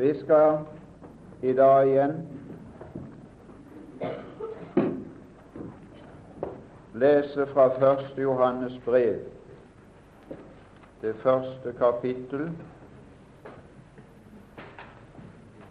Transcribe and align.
Vi 0.00 0.20
skal 0.20 0.58
i 1.42 1.52
dag 1.52 1.88
igjen 1.88 2.28
lese 6.94 7.44
fra 7.46 7.66
1. 7.92 8.06
Johannes 8.16 8.78
brev, 8.84 9.18
det 11.02 11.12
første 11.20 11.74
kapittel 11.78 12.46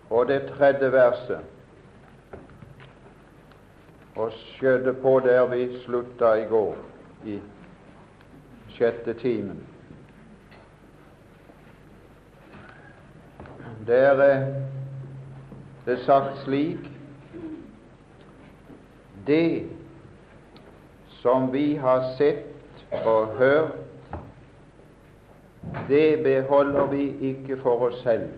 og 0.10 0.28
det 0.28 0.42
tredje 0.52 0.92
verset, 0.92 1.42
og 4.16 4.32
skjødde 4.32 4.94
på 5.02 5.20
der 5.26 5.46
vi 5.56 5.80
slutta 5.80 6.34
i 6.34 6.46
går, 6.46 6.78
i 7.26 7.42
sjette 8.78 9.14
timen. 9.14 9.66
Der 13.90 13.96
er 13.96 14.54
det 15.86 16.00
sagt 16.06 16.38
slik 16.38 16.78
Det 19.28 19.66
som 21.22 21.54
vi 21.54 21.76
har 21.76 22.14
sett 22.18 22.86
og 23.06 23.28
hørt, 23.28 23.72
det 25.88 26.24
beholder 26.24 26.86
vi 26.86 27.16
ikke 27.32 27.58
for 27.58 27.90
oss 27.90 27.98
selv. 28.04 28.30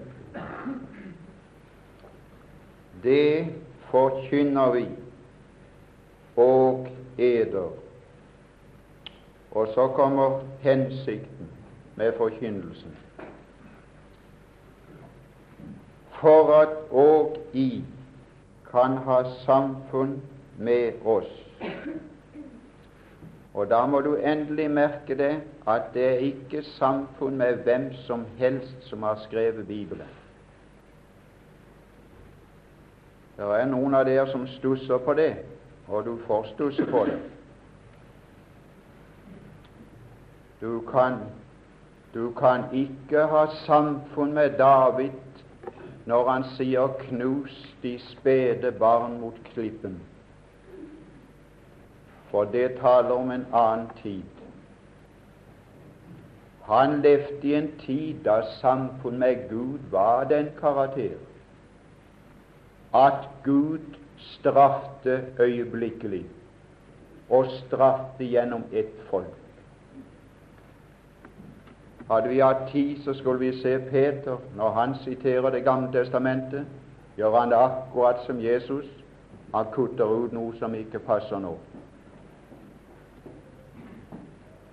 Det 3.03 3.45
forkynner 3.91 4.71
vi 4.71 4.85
og 6.35 6.87
eder. 7.17 7.69
Og 9.51 9.67
så 9.75 9.87
kommer 9.87 10.39
hensikten 10.61 11.47
med 11.95 12.13
forkynnelsen. 12.17 12.97
For 16.21 16.53
at 16.53 16.75
òg 16.91 17.37
I 17.53 17.83
kan 18.71 18.97
ha 18.97 19.23
samfunn 19.45 20.21
med 20.57 21.01
oss. 21.05 21.31
Og 23.53 23.69
da 23.69 23.85
må 23.85 24.01
du 24.01 24.15
endelig 24.15 24.71
merke 24.71 25.17
det 25.17 25.41
at 25.67 25.89
det 25.93 26.05
er 26.05 26.25
ikke 26.29 26.63
samfunn 26.63 27.37
med 27.37 27.63
hvem 27.65 27.93
som 28.05 28.25
helst 28.37 28.89
som 28.89 29.03
har 29.03 29.19
skrevet 29.25 29.67
Bibelen. 29.67 30.07
Det 33.37 33.49
er 33.57 33.65
noen 33.65 33.95
av 33.97 34.05
dere 34.05 34.27
som 34.29 34.45
stusser 34.47 35.01
på 35.01 35.13
det, 35.17 35.33
og 35.87 36.05
du 36.05 36.17
får 36.27 36.51
stusse 36.53 36.85
på 36.85 37.05
det. 37.09 37.17
Du 40.61 40.79
kan, 40.91 41.17
du 42.13 42.31
kan 42.37 42.69
ikke 42.71 43.25
ha 43.27 43.47
samfunn 43.65 44.33
med 44.33 44.59
David 44.59 45.17
når 46.05 46.29
han 46.29 46.43
sier 46.43 46.87
'knus 46.99 47.75
de 47.83 47.99
spede 47.99 48.71
barn 48.71 49.19
mot 49.21 49.43
klippen', 49.53 49.99
for 52.29 52.43
det 52.43 52.79
taler 52.79 53.11
om 53.11 53.31
en 53.31 53.45
annen 53.53 53.89
tid. 54.03 54.23
Han 56.63 57.01
levde 57.01 57.47
i 57.47 57.53
en 57.55 57.71
tid 57.85 58.23
da 58.23 58.41
samfunn 58.61 59.17
med 59.17 59.49
Gud 59.49 59.79
var 59.91 60.23
den 60.23 60.49
karakter 60.59 61.17
at 62.93 63.27
Gud 63.43 63.97
strafte 64.17 65.25
øyeblikkelig, 65.39 66.25
og 67.29 67.45
strafte 67.45 68.23
gjennom 68.23 68.63
ett 68.71 68.95
folk. 69.09 69.40
Hadde 72.09 72.29
vi 72.29 72.39
hatt 72.39 72.69
tid, 72.71 73.03
så 73.03 73.13
skulle 73.13 73.39
vi 73.39 73.61
se 73.61 73.79
Peter 73.79 74.37
når 74.55 74.69
han 74.69 74.95
siterer 75.03 75.49
Det 75.49 75.63
gamle 75.63 75.91
testamentet. 75.91 76.65
Gjør 77.17 77.39
han 77.39 77.49
det 77.49 77.57
akkurat 77.57 78.25
som 78.25 78.39
Jesus? 78.41 78.85
Han 79.53 79.65
kutter 79.71 80.05
ut 80.05 80.31
noe 80.33 80.53
som 80.59 80.75
ikke 80.75 80.99
passer 80.99 81.39
nå. 81.39 81.57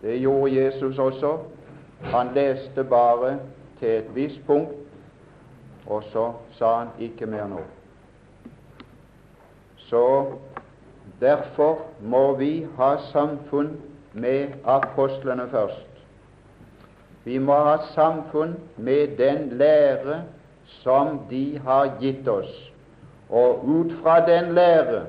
Det 0.02 0.18
gjorde 0.18 0.54
Jesus 0.54 0.98
også. 0.98 1.38
Han 2.02 2.30
leste 2.34 2.84
bare 2.84 3.38
til 3.80 3.88
et 3.88 4.14
visst 4.14 4.46
punkt, 4.46 4.70
og 5.86 6.02
så 6.12 6.32
sa 6.58 6.74
han 6.78 6.88
ikke 6.98 7.26
mer 7.26 7.46
nå. 7.50 7.60
Så 9.76 10.04
derfor 11.20 11.78
må 12.00 12.36
vi 12.36 12.66
ha 12.76 12.96
samfunn 13.12 13.76
med 14.12 14.48
apostlene 14.64 15.48
først. 15.50 15.87
Vi 17.28 17.38
må 17.38 17.52
ha 17.52 17.76
samfunn 17.92 18.54
med 18.76 19.16
den 19.18 19.48
lære 19.60 20.22
som 20.80 21.18
de 21.30 21.58
har 21.64 21.90
gitt 22.00 22.28
oss. 22.28 22.52
Og 23.28 23.64
ut 23.68 23.92
fra 24.02 24.20
den 24.24 24.54
lære 24.56 25.02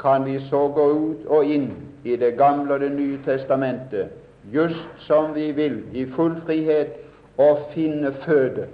kan 0.00 0.24
vi 0.24 0.38
så 0.48 0.68
gå 0.72 0.86
ut 0.92 1.26
og 1.26 1.44
inn 1.44 1.74
i 2.04 2.16
Det 2.16 2.36
gamle 2.38 2.74
og 2.74 2.80
Det 2.80 2.92
nye 2.92 3.18
testamentet, 3.24 4.08
just 4.52 4.88
som 4.98 5.34
vi 5.34 5.50
vil, 5.52 5.82
i 5.92 6.06
full 6.16 6.40
frihet, 6.46 6.96
og 7.38 7.58
finne 7.74 8.12
føde. 8.12 8.68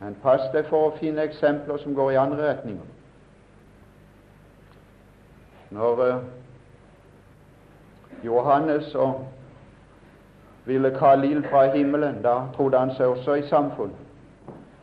Men 0.00 0.16
pass 0.22 0.46
deg 0.52 0.68
for 0.70 0.86
å 0.86 0.96
finne 1.00 1.26
eksempler 1.26 1.82
som 1.82 1.94
går 1.94 2.12
i 2.12 2.20
andre 2.20 2.52
retninger. 2.52 2.86
Når 5.70 6.04
uh, 6.06 6.22
Johannes 8.24 8.94
og 8.94 9.26
ville 10.70 10.92
kalle 10.98 11.26
ild 11.26 11.44
fra 11.50 11.66
himmelen, 11.74 12.22
da 12.22 12.36
trodde 12.56 12.78
han 12.78 12.94
seg 12.94 13.10
også 13.10 13.34
i 13.40 13.48
samfunn 13.48 13.92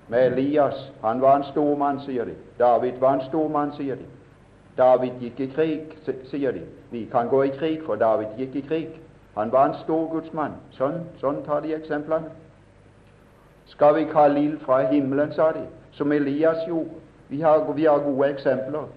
med 0.08 0.28
Elias. 0.28 0.92
Han 1.04 1.22
var 1.22 1.36
en 1.36 1.44
stor 1.44 1.78
mann, 1.78 2.00
sier 2.06 2.26
de. 2.26 2.36
David 2.60 3.00
var 3.00 3.14
en 3.14 3.26
stor 3.28 3.48
mann, 3.50 3.72
sier 3.76 3.96
de. 3.96 4.06
David 4.78 5.20
gikk 5.22 5.40
i 5.40 5.48
krig, 5.56 5.96
sier 6.32 6.52
de. 6.52 6.62
Vi 6.92 7.06
kan 7.12 7.28
gå 7.28 7.44
i 7.44 7.54
krig, 7.56 7.80
for 7.86 7.96
David 7.96 8.38
gikk 8.38 8.56
i 8.56 8.66
krig. 8.68 9.00
Han 9.38 9.52
var 9.52 9.70
en 9.70 9.80
stor 9.84 10.08
gudsmann. 10.12 10.60
Sånn, 10.78 11.02
sånn 11.22 11.44
tar 11.46 11.62
de 11.66 11.76
eksemplene. 11.76 12.32
Skal 13.68 13.96
vi 13.98 14.06
kalle 14.12 14.40
ild 14.40 14.62
fra 14.64 14.84
himmelen, 14.92 15.34
sa 15.36 15.52
de, 15.52 15.66
som 15.98 16.12
Elias 16.12 16.64
gjorde. 16.68 17.04
Vi 17.28 17.42
har, 17.42 17.66
vi 17.76 17.86
har 17.86 18.00
gode 18.06 18.30
eksempler. 18.32 18.88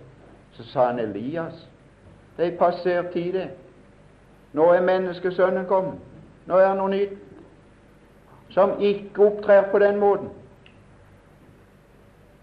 Så 0.55 0.67
sa 0.71 0.87
han 0.87 0.99
Elias. 0.99 1.67
Det 2.37 2.47
er 2.47 2.59
passert 2.59 3.11
tid, 3.13 3.35
det. 3.35 3.49
Nå 4.53 4.71
er 4.75 4.87
menneskesønnen 4.87 5.67
kommet. 5.67 5.99
Nå 6.51 6.59
er 6.59 6.73
noe 6.75 6.91
nytt 6.91 7.19
som 8.51 8.73
ikke 8.83 9.23
opptrer 9.23 9.69
på 9.71 9.79
den 9.79 10.01
måten. 10.03 10.33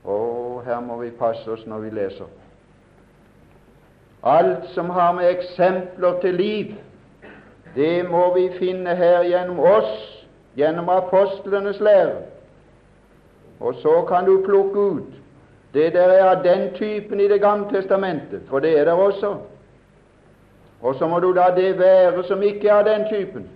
Å, 0.07 0.19
her 0.63 0.79
må 0.85 1.01
vi 1.01 1.09
passe 1.12 1.50
oss 1.51 1.66
når 1.68 1.81
vi 1.84 1.90
leser. 1.97 2.29
Alt 4.23 4.69
som 4.72 4.94
har 4.96 5.12
med 5.17 5.28
eksempler 5.28 6.22
til 6.23 6.40
liv, 6.40 6.72
det 7.75 8.07
må 8.07 8.29
vi 8.38 8.47
finne 8.56 8.96
her 8.96 9.28
gjennom 9.28 9.59
oss, 9.59 9.91
gjennom 10.56 10.88
apostlenes 10.90 11.84
lære. 11.84 12.23
Og 13.59 13.75
så 13.84 14.00
kan 14.07 14.25
du 14.25 14.40
plukke 14.46 14.88
ut 14.96 15.13
det 15.75 15.91
der 15.94 16.16
er 16.16 16.29
av 16.29 16.46
den 16.46 16.69
typen 16.78 17.19
i 17.19 17.28
Det 17.28 17.41
gamle 17.41 17.67
testamentet, 17.69 18.47
for 18.50 18.63
det 18.63 18.72
er 18.79 18.85
der 18.85 18.94
også. 18.96 19.35
Og 20.81 20.96
så 20.96 21.07
må 21.07 21.19
du 21.19 21.34
la 21.34 21.51
det 21.56 21.75
være 21.79 22.23
som 22.23 22.41
ikke 22.41 22.69
er 22.69 22.79
av 22.79 22.85
den 22.88 23.07
typen. 23.12 23.50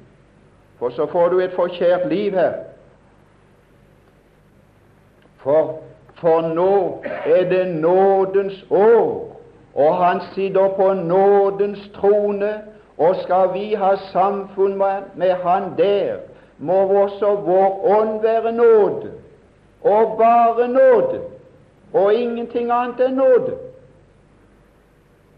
For 0.81 0.89
så 0.89 1.05
får 1.05 1.29
du 1.29 1.39
et 1.39 1.51
forkjært 1.53 2.07
liv 2.09 2.33
her. 2.33 2.53
For, 5.37 5.75
for 6.17 6.41
nå 6.41 7.03
er 7.05 7.43
det 7.49 7.75
nådens 7.75 8.65
år, 8.69 9.37
og 9.75 10.05
han 10.05 10.21
sitter 10.33 10.73
på 10.73 10.93
nådens 10.93 11.89
trone, 11.93 12.53
og 12.97 13.15
skal 13.21 13.53
vi 13.53 13.73
ha 13.73 13.95
samfunn 13.95 14.77
med, 15.15 15.31
han 15.45 15.77
der, 15.77 16.17
må 16.57 16.81
også 17.03 17.35
vår 17.35 17.85
ånd 17.99 18.21
være 18.21 18.51
nåde, 18.51 19.11
og 19.83 20.17
bare 20.17 20.67
nåde, 20.67 21.21
og 21.93 22.13
ingenting 22.13 22.71
annet 22.71 23.05
enn 23.05 23.21
nåde. 23.21 23.57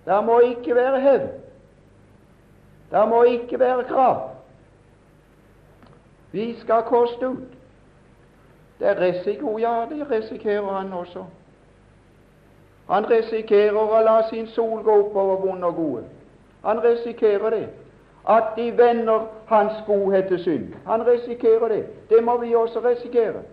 Det 0.06 0.24
må 0.24 0.40
ikke 0.40 0.76
være 0.76 1.00
hevn. 1.00 1.32
Det 2.92 3.10
må 3.10 3.24
ikke 3.24 3.60
være 3.60 3.84
krav. 3.84 4.33
Vi 6.34 6.56
skal 6.60 6.82
koste 6.82 7.26
ut. 7.28 7.54
Det 8.80 8.88
er 8.88 9.02
risiko, 9.02 9.58
ja, 9.58 9.86
det 9.90 10.12
risikerer 10.12 10.72
han 10.74 10.94
også. 10.94 11.24
Han 12.90 13.10
risikerer 13.10 13.78
å 13.78 14.00
la 14.04 14.16
sin 14.30 14.48
sol 14.48 14.82
gå 14.84 14.96
oppover 15.06 15.36
vond 15.46 15.64
og 15.64 15.76
gode. 15.76 16.04
Han 16.66 16.82
risikerer 16.84 17.50
det. 17.50 17.68
At 18.30 18.56
de 18.56 18.72
vender 18.78 19.28
hans 19.46 19.74
godhet 19.88 20.28
til 20.28 20.40
synd. 20.44 20.74
Han 20.88 21.06
risikerer 21.08 21.68
det. 21.68 21.86
Det 22.10 22.24
må 22.24 22.38
vi 22.38 22.56
også 22.56 22.80
risikere. 22.80 23.44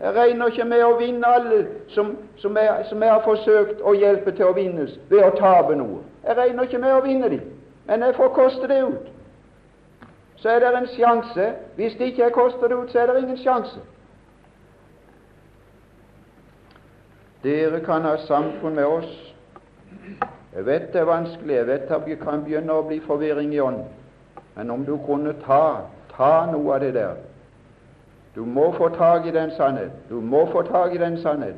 Jeg 0.00 0.14
regner 0.14 0.46
ikke 0.46 0.64
med 0.64 0.84
å 0.84 0.96
vinne 0.98 1.26
alle 1.26 1.66
som, 1.88 2.16
som, 2.36 2.56
jeg, 2.56 2.84
som 2.88 3.02
jeg 3.02 3.12
har 3.12 3.24
forsøkt 3.24 3.80
å 3.80 3.92
hjelpe 3.94 4.32
til 4.36 4.44
å 4.44 4.52
vinnes 4.56 4.98
ved 5.08 5.24
å 5.24 5.32
tape 5.36 5.76
noe. 5.76 6.02
Jeg 6.24 6.36
regner 6.36 6.68
ikke 6.68 6.78
med 6.78 6.94
å 6.94 7.02
vinne 7.04 7.28
dem, 7.28 7.42
men 7.86 8.02
jeg 8.02 8.16
får 8.16 8.28
koste 8.36 8.68
det 8.68 8.82
ut 8.84 9.10
så 10.40 10.48
er 10.48 10.58
det 10.58 10.78
en 10.78 10.88
sjanse. 10.96 11.52
Hvis 11.76 11.94
det 11.98 12.04
ikke 12.04 12.22
er 12.22 12.30
kostet 12.30 12.72
ut, 12.72 12.90
så 12.90 13.00
er 13.00 13.06
det 13.06 13.22
ingen 13.22 13.38
sjanse. 13.38 13.80
Dere 17.42 17.80
kan 17.80 18.02
ha 18.02 18.16
samfunn 18.16 18.74
med 18.74 18.84
oss. 18.84 19.34
Jeg 20.56 20.66
vet 20.66 20.92
det 20.92 21.00
er 21.00 21.04
vanskelig, 21.04 21.54
jeg 21.54 21.66
vet 21.66 21.90
at 21.90 22.06
vi 22.06 22.14
kan 22.20 22.44
begynne 22.44 22.74
å 22.74 22.84
bli 22.84 22.98
forvirring 23.00 23.52
i 23.54 23.60
ånden, 23.60 23.86
men 24.56 24.70
om 24.70 24.84
du 24.84 24.96
kunne 25.06 25.32
ta, 25.46 25.86
ta 26.16 26.46
noe 26.50 26.74
av 26.74 26.80
det 26.80 26.94
der 26.94 27.20
Du 28.34 28.44
må 28.44 28.72
få 28.72 28.88
tak 28.88 29.26
i 29.26 29.30
den 29.30 29.50
sannhet. 29.56 29.90
Du 30.08 30.20
må 30.20 30.46
få 30.52 30.62
tak 30.62 30.94
i 30.94 30.98
den 30.98 31.16
sannhet 31.22 31.56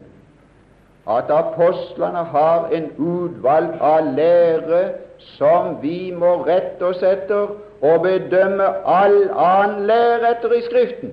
at 1.06 1.31
apostlene 1.31 2.25
har 2.31 2.69
en 2.70 2.84
utvalg 2.99 3.75
av 3.81 4.12
lære 4.14 4.82
som 5.19 5.76
vi 5.82 6.12
må 6.14 6.44
rette 6.46 6.84
oss 6.87 7.02
etter, 7.02 7.56
og 7.82 8.02
bedømme 8.02 8.69
all 8.87 9.31
annen 9.31 9.87
lære 9.87 10.31
etter 10.31 10.52
i 10.52 10.62
Skriften. 10.62 11.12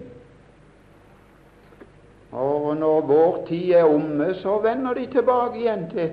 Og 2.32 2.78
når 2.78 3.02
vår 3.02 3.46
tid 3.48 3.72
er 3.72 3.84
omme, 3.84 4.34
så 4.36 4.60
vender 4.62 4.94
de 4.94 5.08
tilbake 5.12 5.60
igjen 5.60 5.90
til, 5.90 6.10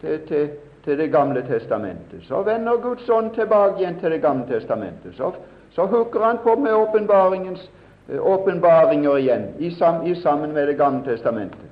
til, 0.00 0.18
til, 0.28 0.48
til 0.84 0.98
Det 0.98 1.12
gamle 1.12 1.44
testamentet. 1.48 2.24
Så 2.28 2.42
vender 2.42 2.76
Guds 2.82 3.08
ånd 3.08 3.34
tilbake 3.34 3.78
igjen 3.78 4.00
til 4.00 4.10
Det 4.10 4.22
gamle 4.22 4.46
testamentet. 4.48 5.14
Så, 5.16 5.32
så 5.70 5.86
hooker 5.86 6.24
han 6.24 6.38
på 6.38 6.54
med 6.56 6.70
eh, 6.70 8.20
åpenbaringer 8.20 9.16
igjen 9.16 9.44
i, 9.58 9.70
sam, 9.70 10.06
i 10.06 10.14
sammen 10.14 10.52
med 10.52 10.66
Det 10.66 10.76
gamle 10.76 11.04
testamentet. 11.04 11.68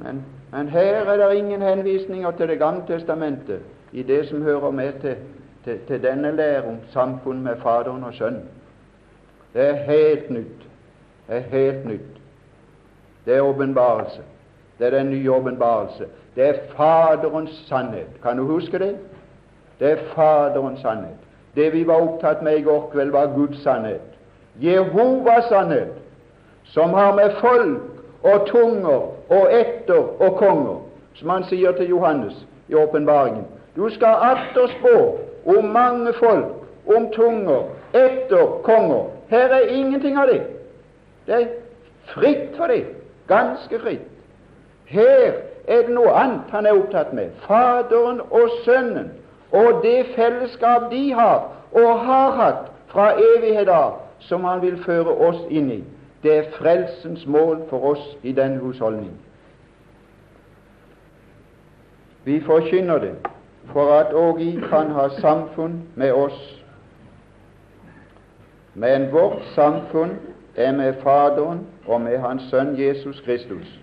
Men, 0.00 0.24
men, 0.52 0.68
her 0.68 0.94
er 0.94 1.28
det 1.28 1.36
ingen 1.36 1.62
henvisninger 1.62 2.30
til 2.30 2.48
Det 2.48 2.58
gamle 2.58 2.82
testamentet 2.86 3.60
i 3.92 4.02
det 4.02 4.28
som 4.28 4.42
hører 4.42 4.70
med 4.70 4.92
til, 5.00 5.16
til, 5.64 5.78
til 5.88 6.02
denne 6.02 6.36
lære 6.36 6.62
om 6.62 6.76
samfunn 6.92 7.42
med 7.42 7.56
Faderen 7.62 8.04
og 8.04 8.14
Sønnen. 8.14 8.48
Det 9.54 9.68
er 9.68 9.74
helt 9.74 10.30
nytt. 10.30 10.62
Det 11.28 11.36
er 11.36 11.40
helt 11.40 11.86
nytt. 11.86 12.20
Det 13.26 13.36
er 13.36 13.40
åpenbarelse. 13.40 14.20
Det 14.78 14.86
er 14.86 14.90
den 14.90 15.10
nye 15.10 15.32
åpenbarelse. 15.32 16.04
Det 16.36 16.48
er 16.48 16.54
Faderens 16.76 17.64
sannhet. 17.68 18.08
Kan 18.22 18.36
du 18.36 18.44
huske 18.44 18.78
det? 18.78 18.96
Det 19.80 19.90
er 19.90 19.96
Faderens 20.14 20.80
sannhet. 20.80 21.16
Det 21.54 21.72
vi 21.72 21.86
var 21.86 21.94
opptatt 21.94 22.42
med 22.42 22.56
i 22.56 22.62
går 22.62 22.90
kveld, 22.92 23.10
var 23.10 23.34
Guds 23.34 23.62
sannhet. 23.62 24.00
Jehovas 24.62 25.44
sannhet, 25.48 25.92
som 26.64 26.90
har 26.90 27.14
med 27.14 27.30
folk 27.40 27.82
og 28.22 28.46
tunger 28.46 29.00
og 29.28 29.48
etter 29.52 30.22
og 30.22 30.36
konger, 30.36 30.80
som 31.14 31.28
han 31.28 31.44
sier 31.44 31.72
til 31.72 31.88
Johannes 31.88 32.46
i 32.68 32.74
åpenbaringen. 32.74 33.44
Du 33.76 33.88
skal 33.90 34.16
atter 34.22 34.66
spå 34.78 35.18
om 35.46 35.64
mange 35.64 36.12
folk, 36.12 36.54
om 36.86 37.08
tunger, 37.12 37.62
etter 37.94 38.60
konger. 38.62 39.10
Her 39.28 39.54
er 39.54 39.68
ingenting 39.68 40.18
av 40.18 40.26
det. 40.26 40.42
Det 41.26 41.34
er 41.34 41.46
fritt 42.04 42.56
for 42.56 42.66
det. 42.66 42.84
Ganske 43.28 43.78
fritt. 43.80 44.08
Her 44.84 45.32
er 45.68 45.86
det 45.86 45.94
noe 45.96 46.12
annet 46.12 46.52
han 46.52 46.66
er 46.66 46.76
opptatt 46.76 47.12
med. 47.16 47.32
Faderen 47.46 48.20
og 48.30 48.50
Sønnen 48.64 49.12
og 49.54 49.80
det 49.82 50.06
fellesskap 50.16 50.90
de 50.90 51.12
har 51.14 51.50
og 51.72 52.00
har 52.00 52.30
hatt 52.30 52.64
fra 52.90 53.12
evighet 53.18 53.68
av, 53.68 54.00
som 54.18 54.44
han 54.44 54.62
vil 54.62 54.76
føre 54.84 55.14
oss 55.28 55.40
inn 55.50 55.70
i. 55.70 55.80
Det 56.22 56.36
er 56.38 56.50
frelsens 56.58 57.26
mål 57.26 57.64
for 57.70 57.84
oss 57.94 58.04
i 58.22 58.32
denne 58.32 58.60
husholdning. 58.62 59.12
Vi 62.24 62.40
forkynner 62.40 62.98
det 62.98 63.14
for 63.72 63.92
at 63.92 64.12
òg 64.14 64.40
I 64.40 64.52
kan 64.70 64.90
ha 64.90 65.08
samfunn 65.08 65.82
med 65.94 66.12
oss. 66.12 66.64
Men 68.74 69.12
vårt 69.12 69.42
samfunn 69.54 70.18
er 70.56 70.72
med 70.72 70.94
Faderen 71.02 71.66
og 71.86 72.00
med 72.00 72.18
Hans 72.18 72.42
Sønn 72.50 72.74
Jesus 72.78 73.20
Kristus. 73.20 73.80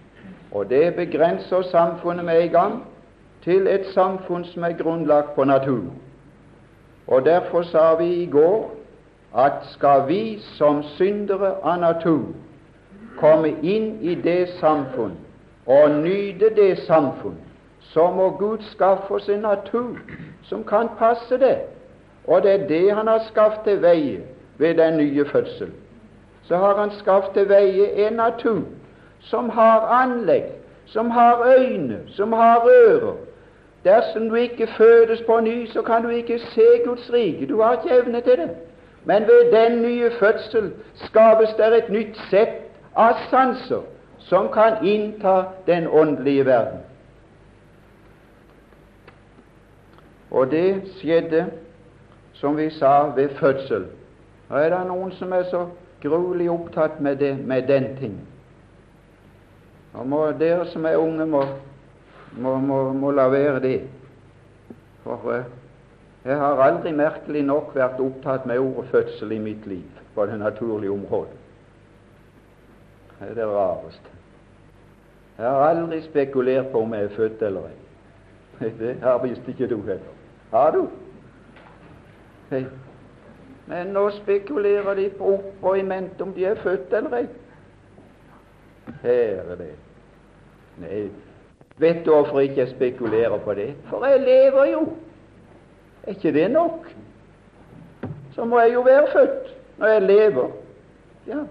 Og 0.51 0.69
det 0.69 0.95
begrenser 0.95 1.61
samfunnet 1.61 2.25
med 2.25 2.43
en 2.43 2.49
gang 2.49 2.83
til 3.43 3.67
et 3.67 3.85
samfunn 3.93 4.43
som 4.43 4.63
er 4.63 4.77
grunnlagt 4.83 5.35
på 5.35 5.43
natur. 5.43 5.83
Og 7.07 7.25
Derfor 7.25 7.61
sa 7.61 7.95
vi 7.95 8.13
i 8.23 8.25
går 8.25 8.71
at 9.37 9.51
skal 9.63 10.07
vi 10.07 10.39
som 10.39 10.83
syndere 10.83 11.55
av 11.63 11.79
natur 11.79 12.25
komme 13.19 13.53
inn 13.63 13.97
i 14.01 14.15
det 14.15 14.49
samfunn 14.59 15.15
og 15.65 15.91
nyte 15.91 16.49
det 16.55 16.77
samfunn, 16.87 17.37
så 17.93 18.11
må 18.11 18.29
Gud 18.29 18.57
skaffe 18.71 19.13
oss 19.13 19.29
en 19.29 19.39
natur 19.39 19.97
som 20.43 20.63
kan 20.63 20.89
passe 20.99 21.37
det. 21.37 21.57
Og 22.27 22.43
det 22.43 22.51
er 22.51 22.67
det 22.67 22.95
Han 22.95 23.07
har 23.07 23.23
skaffet 23.27 23.63
til 23.63 23.81
veie 23.81 24.21
ved 24.57 24.75
den 24.75 24.97
nye 24.97 25.25
fødsel. 25.25 25.71
Så 26.43 26.57
har 26.57 26.75
Han 26.75 26.91
skaffet 26.91 27.33
til 27.33 27.49
veie 27.49 28.07
en 28.07 28.13
natur 28.13 28.61
som 29.19 29.49
har 29.49 29.79
anlegg, 30.03 30.43
som 30.85 31.11
har 31.11 31.43
øyne, 31.57 31.99
som 32.07 32.33
har 32.33 32.67
ører. 32.67 33.15
Dersom 33.83 34.29
du 34.29 34.35
ikke 34.35 34.67
fødes 34.67 35.21
på 35.21 35.39
ny, 35.39 35.67
så 35.67 35.81
kan 35.81 36.03
du 36.03 36.09
ikke 36.09 36.39
se 36.39 36.65
Guds 36.85 37.13
rike. 37.13 37.45
Du 37.45 37.61
har 37.61 37.73
ikke 37.73 38.01
evne 38.01 38.21
til 38.21 38.37
det. 38.37 38.49
Men 39.05 39.21
ved 39.21 39.51
den 39.51 39.81
nye 39.81 40.11
fødsel 40.19 40.71
skapes 40.95 41.49
det 41.57 41.77
et 41.77 41.89
nytt 41.89 42.17
sett 42.29 42.61
av 42.95 43.13
sanser 43.29 43.81
som 44.19 44.49
kan 44.53 44.85
innta 44.85 45.43
den 45.67 45.87
åndelige 45.87 46.45
verden. 46.45 46.79
Og 50.31 50.51
det 50.51 50.81
skjedde, 50.97 51.45
som 52.33 52.57
vi 52.57 52.69
sa, 52.69 53.11
ved 53.15 53.29
fødsel. 53.39 53.85
Og 54.49 54.59
er 54.59 54.69
det 54.69 54.83
noen 54.87 55.11
som 55.15 55.31
er 55.35 55.43
så 55.51 55.65
gruelig 56.03 56.49
opptatt 56.51 56.99
med, 56.99 57.15
det, 57.15 57.37
med 57.37 57.67
den 57.67 57.95
ting? 57.99 58.15
Og 59.93 60.07
må, 60.07 60.25
Dere 60.39 60.65
som 60.71 60.85
er 60.85 60.97
unge, 60.97 61.25
må, 61.25 61.43
må, 62.37 62.55
må, 62.93 63.11
la 63.11 63.27
være 63.31 63.59
det. 63.59 63.81
For 65.03 65.27
uh, 65.27 65.43
jeg 66.25 66.37
har 66.37 66.63
aldri 66.63 66.93
merkelig 66.95 67.43
nok 67.43 67.75
vært 67.75 67.99
opptatt 67.99 68.45
med 68.47 68.59
ordet 68.59 68.91
fødsel 68.91 69.31
i 69.35 69.39
mitt 69.39 69.67
liv 69.67 70.01
på 70.15 70.25
det 70.25 70.39
naturlige 70.39 70.91
området. 70.91 71.37
Det 73.19 73.29
er 73.29 73.35
det 73.35 73.47
rareste. 73.47 74.17
Jeg 75.37 75.49
har 75.49 75.69
aldri 75.69 76.01
spekulert 76.01 76.71
på 76.71 76.81
om 76.81 76.93
jeg 76.93 77.03
er 77.03 77.15
født 77.15 77.41
eller 77.41 77.69
ei. 77.69 77.77
Det 78.79 78.95
har 79.01 79.21
visst 79.23 79.47
ikke 79.47 79.67
du 79.67 79.81
heller. 79.81 80.20
Har 80.51 80.71
du? 80.71 80.87
Hei. 82.49 82.65
Men 83.65 83.93
nå 83.95 84.09
spekulerer 84.09 84.95
de 84.95 85.05
på 85.15 85.35
opp 85.37 85.63
og 85.63 85.77
i 85.79 85.83
mente 85.87 86.23
om 86.23 86.33
de 86.35 86.45
er 86.45 86.59
født 86.59 86.91
eller 86.97 87.13
ei. 87.21 87.27
Kjære 89.03 89.55
det. 89.61 89.69
Nei, 90.81 91.05
vet 91.79 92.03
du 92.05 92.11
hvorfor 92.11 92.41
jeg 92.41 92.49
ikke 92.49 92.67
spekulerer 92.73 93.37
på 93.45 93.55
det? 93.55 93.69
For 93.87 94.05
jeg 94.05 94.19
lever 94.25 94.65
jo. 94.73 94.81
Er 96.03 96.17
ikke 96.17 96.33
det 96.35 96.51
nok? 96.51 96.91
Så 98.35 98.45
må 98.45 98.59
jeg 98.59 98.73
jo 98.73 98.81
være 98.81 99.07
født 99.13 99.55
når 99.77 99.87
jeg 99.87 100.01
lever. 100.01 100.47
Ja, 101.27 101.43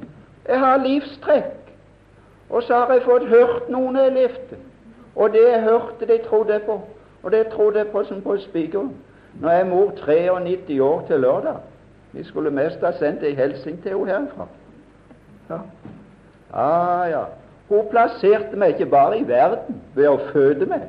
jeg 0.48 0.60
har 0.60 0.76
livstrekk. 0.76 1.56
Og 2.50 2.62
så 2.62 2.74
har 2.74 2.92
jeg 2.92 3.02
fått 3.02 3.28
hørt 3.28 3.68
noen 3.70 3.96
jeg 3.96 4.12
levde. 4.12 4.58
Og 5.16 5.32
det 5.32 5.48
jeg 5.48 5.62
hørte, 5.62 6.06
det 6.06 6.20
trodde 6.28 6.52
jeg 6.52 6.62
på. 6.68 6.80
Og 7.22 7.32
det 7.32 7.46
trodde 7.46 7.78
jeg 7.78 7.88
på 7.88 8.04
som 8.04 8.22
på 8.22 8.36
spikeren. 8.38 8.96
Nå 9.40 9.48
er 9.48 9.64
mor 9.64 9.90
93 9.90 10.80
år 10.80 11.04
til 11.06 11.20
lørdag. 11.20 11.56
Vi 12.12 12.24
skulle 12.24 12.50
mest 12.50 12.80
ha 12.80 12.92
sendt 12.92 13.22
ei 13.22 13.34
hilsen 13.34 13.82
til 13.82 13.92
henne 13.98 14.06
herfra. 14.06 14.46
Ja. 15.50 15.58
Ah, 16.52 17.10
ja. 17.10 17.24
Hun 17.68 17.86
plasserte 17.90 18.56
meg 18.56 18.68
ikke 18.68 18.86
bare 18.86 19.18
i 19.18 19.28
verden 19.28 19.82
ved 19.94 20.08
å 20.08 20.16
føde 20.32 20.66
meg. 20.66 20.88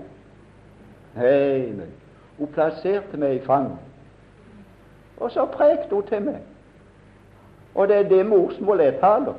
Nei, 1.15 1.67
nei. 1.77 1.91
Hun 2.39 2.49
plasserte 2.53 3.17
meg 3.17 3.35
i 3.35 3.43
fanget. 3.45 3.77
Og 5.19 5.31
så 5.31 5.45
prekte 5.45 5.93
hun 5.93 6.07
til 6.09 6.25
meg. 6.25 6.41
Og 7.75 7.87
det 7.87 7.97
er 7.97 8.09
det 8.09 8.25
morsmålet 8.25 8.85
jeg 8.85 8.99
taler. 8.99 9.37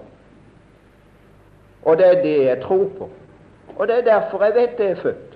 Og 1.83 1.99
det 1.99 2.07
er 2.07 2.23
det 2.23 2.37
jeg 2.45 2.63
tror 2.63 2.89
på. 2.99 3.11
Og 3.77 3.89
det 3.89 3.99
er 3.99 4.05
derfor 4.13 4.45
jeg 4.45 4.55
vet 4.55 4.79
det 4.79 4.91
er 4.91 5.03
født. 5.03 5.32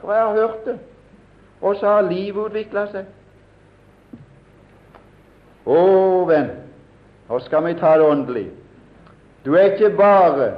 For 0.00 0.12
jeg 0.12 0.22
har 0.22 0.32
hørt 0.32 0.64
det. 0.64 0.78
Og 1.60 1.76
så 1.76 1.86
har 1.86 2.08
livet 2.08 2.50
utvikla 2.50 2.86
seg. 2.92 3.08
Å, 5.66 5.80
venn, 6.28 6.48
nå 7.28 7.38
skal 7.44 7.66
vi 7.66 7.74
ta 7.78 7.92
det 8.00 8.06
åndelig. 8.08 8.46
Du 9.44 9.54
er 9.54 9.74
ikke 9.74 9.92
bare 9.96 10.48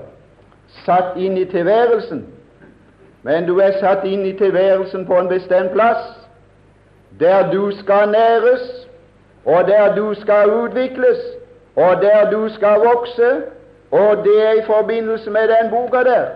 satt 0.87 1.19
inn 1.21 1.37
i 1.39 1.45
tilværelsen, 1.51 2.23
men 3.23 3.47
du 3.47 3.59
er 3.63 3.77
satt 3.81 4.07
inn 4.09 4.25
i 4.27 4.33
tilværelsen 4.39 5.07
på 5.07 5.19
en 5.19 5.31
bestemt 5.31 5.75
plass 5.75 6.07
der 7.21 7.51
du 7.53 7.71
skal 7.83 8.09
næres, 8.11 8.63
og 9.45 9.67
der 9.69 9.95
du 9.95 10.15
skal 10.15 10.51
utvikles, 10.51 11.19
og 11.77 12.01
der 12.03 12.31
du 12.31 12.49
skal 12.49 12.81
vokse, 12.81 13.43
og 13.91 14.25
det 14.25 14.39
er 14.47 14.53
i 14.53 14.65
forbindelse 14.67 15.31
med 15.31 15.49
den 15.49 15.71
boka 15.71 16.03
der. 16.03 16.27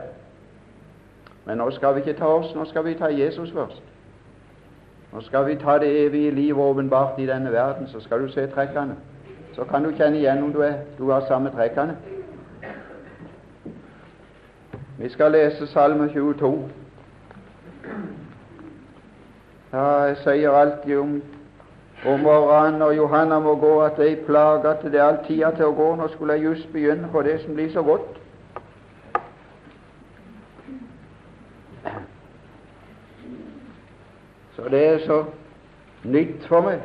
Men 1.46 1.58
nå 1.58 1.70
skal 1.70 1.94
vi 1.94 2.02
ikke 2.02 2.18
ta 2.18 2.26
oss, 2.26 2.54
nå 2.54 2.64
skal 2.64 2.84
vi 2.84 2.94
ta 2.94 3.06
Jesus 3.06 3.52
først. 3.52 3.82
Nå 5.12 5.20
skal 5.20 5.46
vi 5.46 5.54
ta 5.56 5.78
det 5.78 6.06
evige 6.06 6.30
livet 6.30 6.62
åpenbart 6.62 7.18
i 7.18 7.26
denne 7.26 7.52
verden, 7.52 7.88
så 7.88 8.00
skal 8.00 8.22
du 8.22 8.28
se 8.28 8.46
trekkene. 8.46 8.96
Så 9.54 9.64
kan 9.64 9.84
du 9.84 9.92
kjenne 9.92 10.18
igjen 10.18 10.42
om 10.42 10.52
du, 10.52 10.60
er, 10.60 10.74
du 10.98 11.10
har 11.10 11.24
samme 11.28 11.50
trekkene. 11.50 11.96
Vi 14.98 15.08
skal 15.08 15.32
lese 15.32 15.66
Salme 15.66 16.08
22. 16.12 16.68
Ja, 19.72 19.86
jeg 20.08 20.16
sier 20.16 20.50
alltid 20.50 20.98
om, 20.98 21.22
om 22.06 22.20
morgenen 22.20 22.78
når 22.78 22.90
Johanna 22.90 23.38
må 23.40 23.54
gå, 23.60 23.80
at 23.80 23.98
jeg 23.98 24.18
plager 24.26 24.70
at 24.70 24.84
det 24.84 24.94
er 24.94 25.04
all 25.04 25.18
tida 25.26 25.50
til 25.56 25.70
å 25.70 25.74
gå. 25.76 25.88
Nå 25.96 26.08
skulle 26.12 26.36
jeg 26.36 26.48
just 26.50 26.72
begynne 26.72 27.08
på 27.12 27.22
det 27.22 27.40
som 27.44 27.54
blir 27.54 27.72
så 27.72 27.82
godt. 27.82 28.25
Så 34.56 34.68
det 34.68 34.86
er 34.86 34.98
så 35.06 35.24
nytt 36.04 36.46
for 36.48 36.60
meg. 36.64 36.80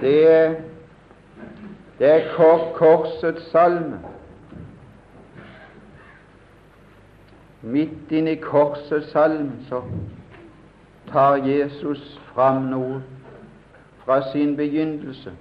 Det 0.00 0.32
er, 0.32 0.54
det 1.98 2.10
er 2.10 2.26
kor 2.34 2.72
korsets 2.74 3.46
salme. 3.50 4.00
Midt 7.62 8.10
inni 8.10 8.34
korsets 8.42 9.10
salme 9.14 9.52
så 9.68 9.82
tar 11.12 11.38
Jesus 11.46 12.20
fram 12.34 12.66
noe 12.74 12.98
fra 14.02 14.20
sin 14.32 14.56
begynnelse. 14.56 15.32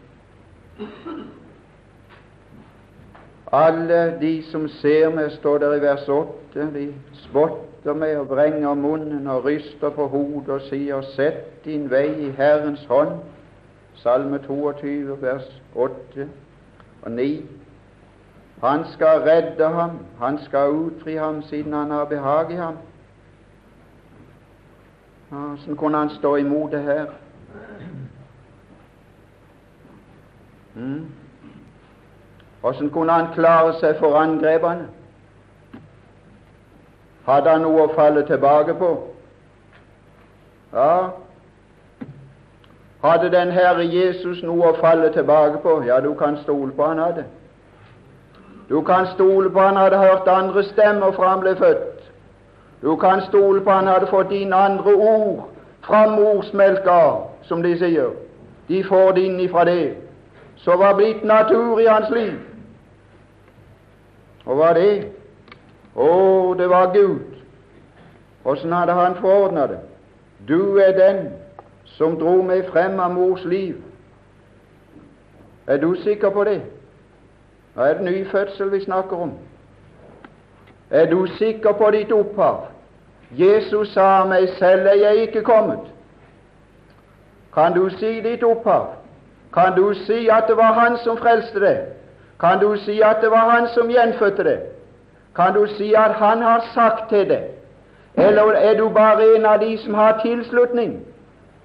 Alle 3.55 4.17
de 4.19 4.43
som 4.51 4.67
ser 4.67 5.09
meg, 5.15 5.31
står 5.31 5.57
der 5.63 5.73
i 5.77 5.81
vers 5.81 6.09
8, 6.09 6.65
de 6.73 6.89
spotter 7.23 7.95
meg 7.95 8.17
og 8.19 8.27
vrenger 8.33 8.73
munnen 8.75 9.27
og 9.31 9.45
ryster 9.45 9.93
på 9.95 10.07
hodet 10.11 10.49
og 10.57 10.65
sier, 10.67 11.05
Sett 11.15 11.63
din 11.63 11.85
vei 11.91 12.09
i 12.27 12.31
Herrens 12.35 12.83
hånd. 12.89 13.21
Salme 14.01 14.41
22, 14.43 15.21
vers 15.21 15.47
8 15.71 16.27
og 17.05 17.11
9. 17.11 17.29
Han 18.63 18.83
skal 18.91 19.23
redde 19.23 19.69
ham, 19.77 19.99
han 20.19 20.39
skal 20.43 20.75
utfri 20.75 21.15
ham 21.15 21.41
siden 21.47 21.73
han 21.73 21.91
har 21.91 22.05
behag 22.05 22.51
i 22.51 22.55
ham. 22.59 22.77
Hvordan 25.29 25.75
kunne 25.75 25.97
han 25.97 26.09
stå 26.09 26.35
imot 26.35 26.71
det 26.71 26.81
her? 26.83 27.05
Mm. 30.75 31.05
Hvordan 32.65 32.89
kunne 32.89 33.11
han 33.11 33.27
klare 33.33 33.73
seg 33.77 33.99
for 33.99 34.15
angrepene? 34.17 34.87
Hadde 37.27 37.49
han 37.49 37.61
noe 37.61 37.83
å 37.83 37.91
falle 37.93 38.23
tilbake 38.25 38.73
på? 38.79 38.87
Ja, 40.73 40.87
hadde 43.03 43.29
den 43.29 43.51
Herre 43.53 43.85
Jesus 43.85 44.41
noe 44.41 44.71
å 44.71 44.79
falle 44.79 45.11
tilbake 45.13 45.61
på? 45.61 45.75
Ja, 45.85 45.99
du 46.01 46.15
kan 46.17 46.39
stole 46.41 46.71
på 46.71 46.87
han 46.87 47.03
hadde. 47.03 47.27
Du 48.69 48.81
kan 48.81 49.11
stole 49.13 49.53
på 49.53 49.61
han 49.61 49.77
hadde 49.77 50.01
hørt 50.01 50.27
andre 50.27 50.63
stemmer 50.71 51.13
fra 51.13 51.35
han 51.35 51.45
ble 51.45 51.53
født. 51.61 52.01
Du 52.81 52.95
kan 52.97 53.21
stole 53.27 53.61
på 53.61 53.77
han 53.77 53.91
hadde 53.93 54.09
fått 54.09 54.33
dine 54.33 54.55
andre 54.55 54.95
ord 54.95 55.45
fra 55.85 56.07
morsmelka, 56.15 56.97
som 57.45 57.61
de 57.61 57.77
sier. 57.77 58.09
De 58.67 58.81
får 58.89 59.11
det 59.13 59.29
inn 59.29 59.39
ifra 59.39 59.69
det, 59.69 59.93
Så 60.57 60.77
var 60.77 60.97
blitt 60.97 61.23
natur 61.23 61.79
i 61.79 61.85
hans 61.85 62.09
liv. 62.09 62.54
Og 64.45 64.59
hva 64.59 64.73
det? 64.77 65.07
Å, 65.95 66.09
det 66.57 66.69
var 66.69 66.93
Gud. 66.93 67.35
Åssen 68.45 68.73
hadde 68.73 68.93
Han 68.93 69.17
forordna 69.21 69.67
det? 69.67 69.79
Du 70.47 70.77
er 70.77 70.91
den 70.93 71.29
som 71.97 72.19
dro 72.19 72.41
meg 72.45 72.67
frem 72.69 72.99
av 72.99 73.13
mors 73.15 73.45
liv. 73.45 73.79
Er 75.67 75.77
du 75.81 75.95
sikker 76.03 76.29
på 76.29 76.43
det? 76.43 76.59
Nå 77.75 77.83
er 77.83 77.97
det 77.97 78.05
ny 78.05 78.25
fødsel 78.29 78.71
vi 78.71 78.83
snakker 78.83 79.17
om. 79.17 79.33
Er 80.91 81.09
du 81.09 81.25
sikker 81.39 81.73
på 81.73 81.89
ditt 81.91 82.11
opphav? 82.11 82.67
Jesus 83.31 83.93
sa 83.93 84.25
meg 84.29 84.49
selv 84.59 84.85
er 84.87 84.99
jeg 85.01 85.27
ikke 85.27 85.43
kommet. 85.43 85.89
Kan 87.53 87.73
du 87.73 87.89
si 87.89 88.21
ditt 88.21 88.43
opphav? 88.43 88.93
Kan 89.53 89.75
du 89.75 89.93
si 90.05 90.27
at 90.27 90.45
det 90.47 90.57
var 90.57 90.73
Han 90.73 90.97
som 90.97 91.17
frelste 91.17 91.59
deg? 91.59 91.94
Kan 92.39 92.59
du 92.59 92.75
si 92.77 93.01
at 93.01 93.17
det 93.21 93.31
var 93.31 93.49
Han 93.49 93.67
som 93.67 93.89
gjenfødte 93.89 94.43
det? 94.43 94.59
Kan 95.35 95.53
du 95.53 95.67
si 95.67 95.93
at 95.93 96.11
Han 96.11 96.41
har 96.41 96.65
sagt 96.73 97.09
til 97.09 97.29
det? 97.29 97.43
Eller 98.15 98.43
er 98.43 98.77
du 98.77 98.89
bare 98.89 99.35
en 99.35 99.45
av 99.45 99.59
de 99.59 99.77
som 99.77 99.93
har 99.93 100.19
tilslutning, 100.21 100.99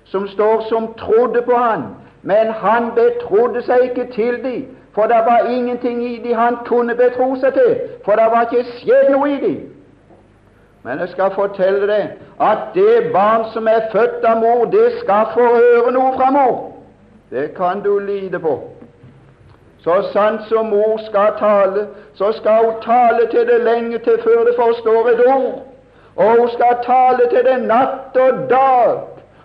som 0.05 0.29
står 0.29 0.61
som 0.69 0.95
trodde 0.95 1.43
på 1.43 1.57
Han, 1.57 1.83
men 2.23 2.47
Han 2.51 2.91
betrodde 2.95 3.63
seg 3.63 3.79
ikke 3.83 4.13
til 4.13 4.45
dem, 4.45 4.77
for 4.95 5.03
det 5.03 5.23
var 5.27 5.39
ingenting 5.39 6.05
i 6.05 6.29
dem 6.29 6.35
han 6.35 6.57
kunne 6.67 6.95
betro 6.95 7.37
seg 7.41 7.53
til, 7.53 7.77
for 8.05 8.13
det 8.13 8.27
var 8.33 8.43
ikke 8.43 8.65
skjedd 8.71 9.11
noe 9.11 9.31
i 9.31 9.37
dem. 9.41 9.59
Men 10.83 10.99
jeg 10.99 11.09
skal 11.09 11.31
fortelle 11.35 11.87
deg 11.87 12.09
at 12.41 12.59
det 12.75 13.13
barn 13.13 13.45
som 13.53 13.69
er 13.69 13.87
født 13.93 14.25
av 14.25 14.41
mor, 14.41 14.65
det 14.65 14.93
skal 15.01 15.31
få 15.35 15.47
høre 15.55 15.93
noe 15.93 16.13
fra 16.17 16.31
mor. 16.31 16.73
Det 17.31 17.53
kan 17.55 17.83
du 17.85 17.99
lide 17.99 18.41
på. 18.41 18.57
Så 19.85 20.03
sant 20.13 20.43
som 20.49 20.67
mor 20.67 20.99
skal 21.07 21.33
tale, 21.39 21.87
så 22.15 22.33
skal 22.33 22.65
hun 22.65 22.83
tale 22.83 23.29
til 23.31 23.47
det 23.49 23.61
lenge 23.65 23.99
til 23.99 24.19
før 24.23 24.45
det 24.45 24.55
forstår 24.57 25.09
et 25.09 25.23
ord. 25.27 25.67
Og 26.17 26.41
hun 26.41 26.49
skal 26.49 26.77
tale 26.85 27.31
til 27.31 27.45
det 27.45 27.63
natt 27.63 28.17
og 28.17 28.51
dag. 28.51 28.99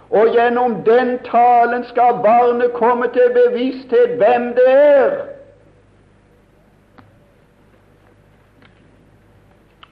Og 0.10 0.28
gjennom 0.34 0.76
den 0.84 1.20
talen 1.24 1.86
skal 1.86 2.20
barnet 2.24 2.74
komme 2.74 3.08
til 3.14 3.32
bevissthet 3.34 4.18
hvem 4.18 4.52
det 4.54 4.68
er. 4.68 5.16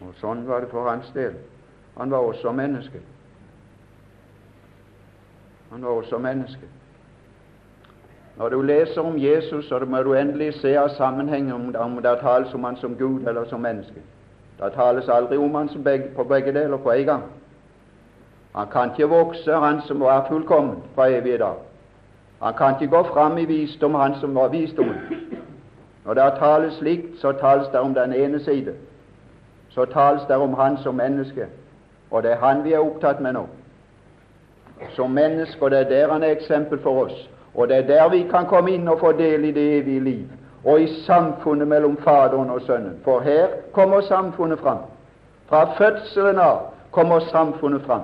Og 0.01 0.13
Sånn 0.19 0.43
var 0.47 0.61
det 0.61 0.69
for 0.71 0.89
hans 0.89 1.09
del. 1.15 1.33
Han 1.97 2.11
var 2.11 2.17
også 2.17 2.51
menneske. 2.51 2.99
Han 5.71 5.83
var 5.83 5.89
også 6.03 6.17
menneske. 6.17 6.67
Når 8.37 8.49
du 8.49 8.61
leser 8.61 9.01
om 9.01 9.17
Jesus, 9.17 9.67
så 9.67 9.79
må 9.79 10.01
du 10.03 10.13
endelig 10.13 10.53
se 10.53 10.75
av 10.77 10.89
sammenhengen 10.89 11.53
om, 11.53 11.75
om 11.75 12.01
det 12.01 12.19
tales 12.21 12.53
om 12.53 12.63
han 12.63 12.75
som 12.75 12.95
Gud 12.95 13.27
eller 13.27 13.45
som 13.45 13.61
menneske. 13.61 14.01
Det 14.59 14.71
tales 14.73 15.09
aldri 15.09 15.37
om 15.37 15.55
han 15.55 15.69
som 15.69 15.83
begge, 15.83 16.09
på 16.15 16.23
begge 16.23 16.53
deler 16.53 16.77
på 16.77 16.91
en 16.91 17.05
gang. 17.05 17.23
Han 18.55 18.67
kan 18.67 18.89
ikke 18.91 19.09
vokse, 19.09 19.53
han 19.53 19.81
som 19.81 19.99
var 19.99 20.25
fullkommen 20.29 20.77
fra 20.95 21.09
evig 21.09 21.39
dag. 21.39 21.55
Han 22.41 22.53
kan 22.53 22.75
ikke 22.81 22.95
gå 22.95 23.03
fram 23.03 23.37
i 23.37 23.45
visdom, 23.45 23.95
han 23.95 24.15
som 24.19 24.35
var 24.35 24.47
visdommen. 24.47 24.97
Når 26.05 26.13
det 26.13 26.33
tales 26.39 26.73
slikt, 26.73 27.19
så 27.21 27.31
tales 27.31 27.67
det 27.67 27.79
om 27.79 27.93
den 27.93 28.13
ene 28.13 28.39
side. 28.39 28.73
Så 29.69 29.85
tales 29.85 30.21
det 30.27 30.35
om 30.35 30.53
han 30.53 30.77
som 30.77 30.95
menneske, 30.95 31.47
og 32.11 32.23
det 32.23 32.31
er 32.31 32.35
han 32.35 32.63
vi 32.63 32.73
er 32.73 32.79
opptatt 32.79 33.21
med 33.21 33.33
nå. 33.33 33.47
Som 34.95 35.11
menneske, 35.11 35.63
og 35.63 35.71
det 35.71 35.79
er 35.79 35.89
der 35.89 36.11
han 36.11 36.23
er 36.23 36.31
eksempel 36.31 36.79
for 36.79 37.05
oss. 37.05 37.29
Og 37.55 37.67
det 37.67 37.77
er 37.77 37.87
der 37.87 38.09
vi 38.09 38.23
kan 38.31 38.45
komme 38.45 38.71
inn 38.71 38.87
og 38.87 38.99
få 38.99 39.11
del 39.11 39.45
i 39.45 39.51
det 39.51 39.65
evige 39.77 39.99
liv, 39.99 40.25
og 40.63 40.81
i 40.81 40.87
samfunnet 41.05 41.67
mellom 41.67 41.97
Faderen 41.97 42.49
og 42.49 42.61
Sønnen. 42.61 42.97
For 43.03 43.19
her 43.19 43.47
kommer 43.71 44.01
samfunnet 44.01 44.59
fram. 44.59 44.77
Fra 45.49 45.65
fødselen 45.77 46.39
av 46.39 46.59
kommer 46.91 47.19
samfunnet 47.19 47.81
fram. 47.85 48.01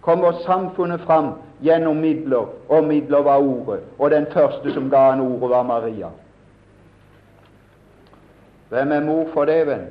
Kommer 0.00 0.32
samfunnet 0.46 1.00
fram 1.00 1.32
gjennom 1.60 1.96
midler, 1.96 2.46
og 2.68 2.84
midler 2.84 3.22
var 3.22 3.38
Ordet. 3.38 3.80
Og 3.98 4.10
den 4.10 4.26
første 4.32 4.72
som 4.72 4.90
ga 4.90 5.10
han 5.10 5.20
Ordet, 5.20 5.50
var 5.50 5.62
Maria. 5.62 6.08
Hvem 8.68 8.92
er 8.92 9.00
mor 9.00 9.26
for 9.34 9.44
det, 9.44 9.66
venn? 9.66 9.86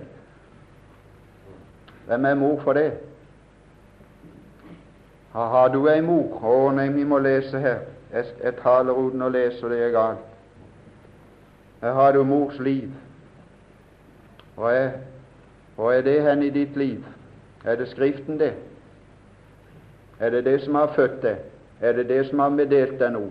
Hvem 2.07 2.25
er 2.25 2.35
mor 2.35 2.59
for 2.63 2.73
det? 2.73 2.91
Har 5.33 5.67
du 5.69 5.87
ei 5.89 6.01
mor? 6.01 6.39
Å 6.41 6.71
nei, 6.73 6.87
vi 6.93 7.03
må 7.03 7.19
lese 7.19 7.59
her. 7.59 7.96
Jeg, 8.13 8.25
jeg 8.43 8.53
taler 8.63 8.93
uten 8.93 9.21
å 9.21 9.29
lese, 9.29 9.69
det 9.69 9.81
er 9.83 9.93
galt. 9.95 10.23
Jeg 11.81 11.93
har 11.93 12.11
du 12.15 12.23
mors 12.23 12.57
liv. 12.59 12.89
Og 14.57 14.71
er, 14.71 14.87
hva 15.77 15.91
er 15.93 16.05
det 16.07 16.21
hen 16.25 16.43
i 16.43 16.49
ditt 16.49 16.77
liv? 16.77 17.03
Er 17.65 17.75
det 17.77 17.89
Skriften, 17.91 18.39
det? 18.39 18.53
Er 20.19 20.29
det 20.33 20.45
det 20.45 20.61
som 20.63 20.75
har 20.75 20.93
født 20.95 21.21
deg? 21.21 21.43
Er 21.81 21.93
det 21.93 22.07
det 22.09 22.23
som 22.29 22.39
har 22.39 22.49
meddelt 22.49 22.97
deg 22.99 23.13
noe? 23.13 23.29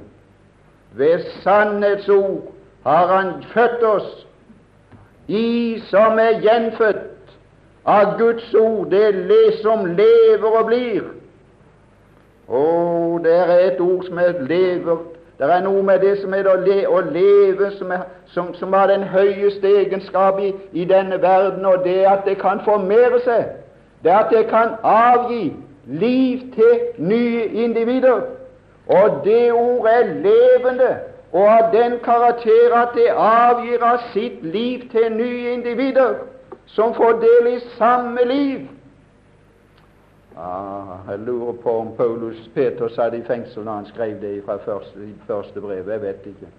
Ved 0.94 1.24
sannhetsord 1.42 2.52
har 2.86 3.06
Han 3.10 3.42
født 3.50 3.82
oss, 3.82 4.26
i 5.26 5.80
som 5.90 6.18
er 6.22 6.38
gjenfødt 6.38 7.32
av 7.86 8.18
Guds 8.18 8.54
ord, 8.54 8.90
det 8.90 9.58
som 9.62 9.86
lever 9.86 10.58
og 10.60 10.66
blir. 10.66 11.08
Å, 12.48 13.18
det 13.24 13.34
er 13.34 13.58
et 13.72 13.80
ord 13.80 14.04
som 14.06 14.18
er 14.18 14.40
lever. 14.46 14.98
Det 15.38 15.48
er 15.52 15.60
noe 15.64 15.82
med 15.82 16.00
det 16.00 16.14
som 16.22 16.32
er 16.34 16.46
å 16.48 16.54
leve, 16.56 17.70
som, 17.76 17.90
er, 17.92 18.06
som, 18.32 18.54
som, 18.56 18.72
har 18.72 18.88
den 18.88 19.02
høyeste 19.02 19.68
egenskap 19.82 20.38
i, 20.40 20.54
i, 20.72 20.84
denne 20.88 21.18
verden, 21.22 21.66
og 21.66 21.84
det 21.84 22.06
at 22.08 22.24
det 22.24 22.38
kan 22.40 22.62
formere 22.64 23.20
seg. 23.24 23.50
Det 24.04 24.14
at 24.14 24.32
det 24.32 24.46
kan 24.48 24.78
avgi 24.86 25.50
liv 25.86 26.46
til 26.54 27.02
nye 27.10 27.44
individer. 27.66 28.22
Og 28.86 29.20
det 29.24 29.52
ordet 29.52 29.92
er 29.92 30.14
levende, 30.24 30.90
og 31.32 31.50
av 31.50 31.68
den 31.74 31.98
karakter 32.04 32.72
at 32.78 32.94
det 32.94 33.10
avgir 33.10 33.82
av 33.84 34.06
sitt 34.14 34.40
liv 34.46 34.86
til 34.94 35.10
nye 35.12 35.52
individer 35.52 36.14
som 36.66 36.94
får 36.94 37.18
del 37.20 37.52
i 37.56 37.58
samme 37.76 38.24
liv. 38.24 38.64
Ah, 40.36 41.10
jeg 41.10 41.18
lurer 41.18 41.52
på 41.52 41.78
om 41.78 41.92
Paulus 41.96 42.50
Peter 42.54 42.88
satt 42.88 43.14
i 43.14 43.22
fengsel 43.24 43.64
når 43.64 43.72
han 43.72 43.86
skrev 43.86 44.20
det 44.20 44.42
fra 44.44 44.56
første, 44.56 45.08
første 45.26 45.60
brev. 45.60 45.88
Jeg 45.88 46.02
vet 46.02 46.26
ikke. 46.26 46.50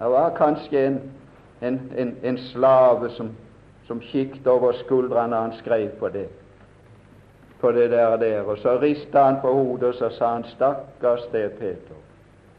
Det 0.00 0.10
var 0.10 0.34
kanskje 0.36 0.86
en, 0.86 1.00
en, 1.62 1.80
en, 1.96 2.16
en 2.22 2.38
slave 2.38 3.10
som, 3.10 3.30
som 3.86 4.00
kikket 4.00 4.46
over 4.46 4.72
skuldrene 4.72 5.36
da 5.36 5.42
han 5.46 5.58
skrev 5.60 5.88
på 6.00 6.08
det 6.08 6.28
på 7.60 7.72
det 7.72 7.90
der, 7.90 8.16
der. 8.16 8.40
Og 8.40 8.58
så 8.58 8.78
ristet 8.80 9.20
han 9.20 9.36
på 9.40 9.52
hodet 9.52 9.88
og 9.88 9.94
så 9.94 10.08
sa 10.08 10.32
han, 10.34 10.44
'Stakkars 10.44 11.28
deg, 11.32 11.50
Peter'. 11.50 12.00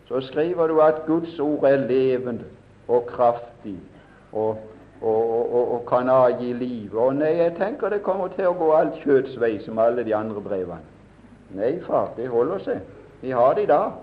Så 0.07 0.21
skriver 0.21 0.67
du 0.67 0.81
at 0.81 1.01
Guds 1.07 1.39
ord 1.39 1.63
er 1.63 1.87
levende 1.87 2.43
og 2.87 3.05
kraftig 3.05 3.79
og, 4.31 4.57
og, 5.01 5.53
og, 5.53 5.73
og 5.73 5.85
kan 5.89 6.09
avgi 6.09 6.53
livet. 6.53 6.93
Og 6.93 7.15
nei, 7.15 7.33
jeg 7.37 7.55
tenker 7.57 7.89
det 7.89 8.03
kommer 8.05 8.29
til 8.35 8.51
å 8.51 8.55
gå 8.57 8.69
alt 8.77 8.99
kjøtts 9.01 9.39
vei, 9.41 9.55
som 9.65 9.79
alle 9.81 10.05
de 10.05 10.15
andre 10.15 10.41
brevene. 10.41 10.81
Nei, 11.57 11.73
far, 11.87 12.13
det 12.15 12.29
holder 12.31 12.61
seg. 12.63 12.83
Vi 13.21 13.33
har 13.35 13.55
det 13.57 13.65
i 13.65 13.71
dag. 13.71 13.97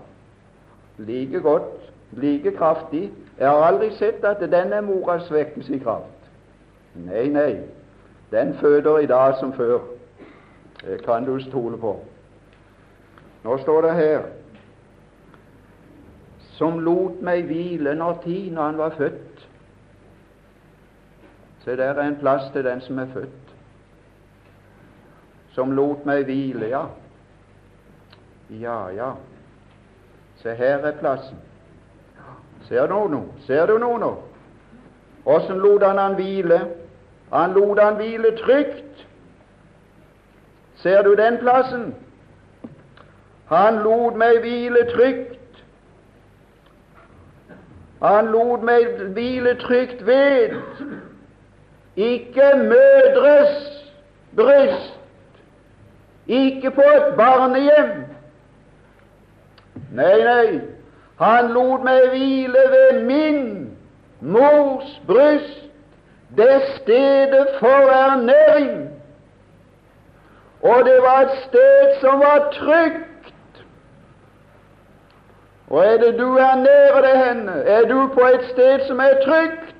Like 0.97 1.41
godt, 1.41 1.71
like 2.11 2.51
kraftig. 2.57 3.09
Jeg 3.39 3.47
har 3.47 3.63
aldri 3.69 3.89
sett 3.95 4.25
at 4.27 4.43
denne 4.51 4.81
er 4.81 4.85
moras 4.85 5.31
vekkelse 5.31 5.77
i 5.77 5.81
kraft. 5.83 6.27
Nei, 6.99 7.29
nei. 7.31 7.53
Den 8.31 8.53
føder 8.59 8.99
i 8.99 9.09
dag 9.09 9.39
som 9.39 9.53
før. 9.53 9.79
Det 10.83 11.01
kan 11.05 11.25
du 11.25 11.39
stole 11.43 11.77
på. 11.77 11.95
Nå 13.43 13.57
står 13.57 13.81
det 13.87 13.95
her 13.95 14.27
som 16.59 16.79
lot 16.83 17.21
meg 17.23 17.47
hvile 17.47 17.95
når 17.95 18.19
tid, 18.25 18.57
han 18.57 18.77
var 18.77 18.91
født. 18.97 19.28
Se, 21.69 21.77
der 21.77 21.83
er 21.83 22.07
en 22.07 22.15
plass 22.15 22.51
til 22.53 22.63
den 22.65 22.81
som 22.81 22.99
er 22.99 23.05
født. 23.13 23.49
Som 25.53 25.71
lot 25.71 26.05
meg 26.05 26.23
hvile, 26.25 26.65
ja. 26.65 26.81
Ja, 28.49 28.87
ja. 28.87 29.11
Se, 30.41 30.55
her 30.55 30.77
er 30.77 30.95
plassen. 30.97 31.37
Ser 32.65 32.87
du 32.87 32.95
noe 32.95 33.11
nå? 33.11 33.19
Ser 33.45 33.69
du 33.69 33.77
noe 33.77 33.99
nå? 34.01 34.09
Åssen 35.25 35.61
lot 35.61 35.85
han 35.85 36.01
han 36.01 36.15
hvile? 36.17 36.57
Han 37.33 37.53
lot 37.53 37.83
han 37.83 38.01
hvile 38.01 38.33
trygt. 38.37 39.05
Ser 40.81 41.03
du 41.05 41.13
den 41.15 41.37
plassen? 41.37 41.93
Han 43.53 43.83
lot 43.85 44.17
meg 44.17 44.41
hvile 44.41 44.87
trygt. 44.95 45.61
Han 48.01 48.33
lot 48.33 48.65
meg 48.65 48.89
hvile 49.13 49.53
trygt 49.61 50.05
ved, 50.05 50.57
ikke 51.99 52.51
mødres 52.55 53.83
bryst, 54.35 54.99
ikke 56.27 56.71
på 56.71 56.81
et 56.81 57.15
barnehjem. 57.17 58.05
Nei, 59.91 60.19
nei, 60.23 60.59
han 61.19 61.49
lot 61.51 61.83
meg 61.83 62.05
hvile 62.13 62.61
ved 62.71 63.01
min 63.03 63.41
mors 64.21 65.01
bryst, 65.07 65.65
det 66.37 66.61
stedet 66.77 67.47
for 67.59 67.91
ernæring. 67.91 68.89
Og 70.61 70.85
det 70.85 71.01
var 71.01 71.21
et 71.21 71.37
sted 71.47 71.99
som 72.01 72.19
var 72.19 72.51
trygt. 72.51 73.63
Og 75.67 75.85
er 75.85 75.97
det 75.97 76.19
du 76.19 76.37
ernærer 76.37 77.01
deg 77.01 77.25
henne, 77.25 77.51
er 77.51 77.87
du 77.87 78.07
på 78.13 78.29
et 78.33 78.47
sted 78.51 78.87
som 78.87 78.99
er 78.99 79.19
trygt. 79.25 79.75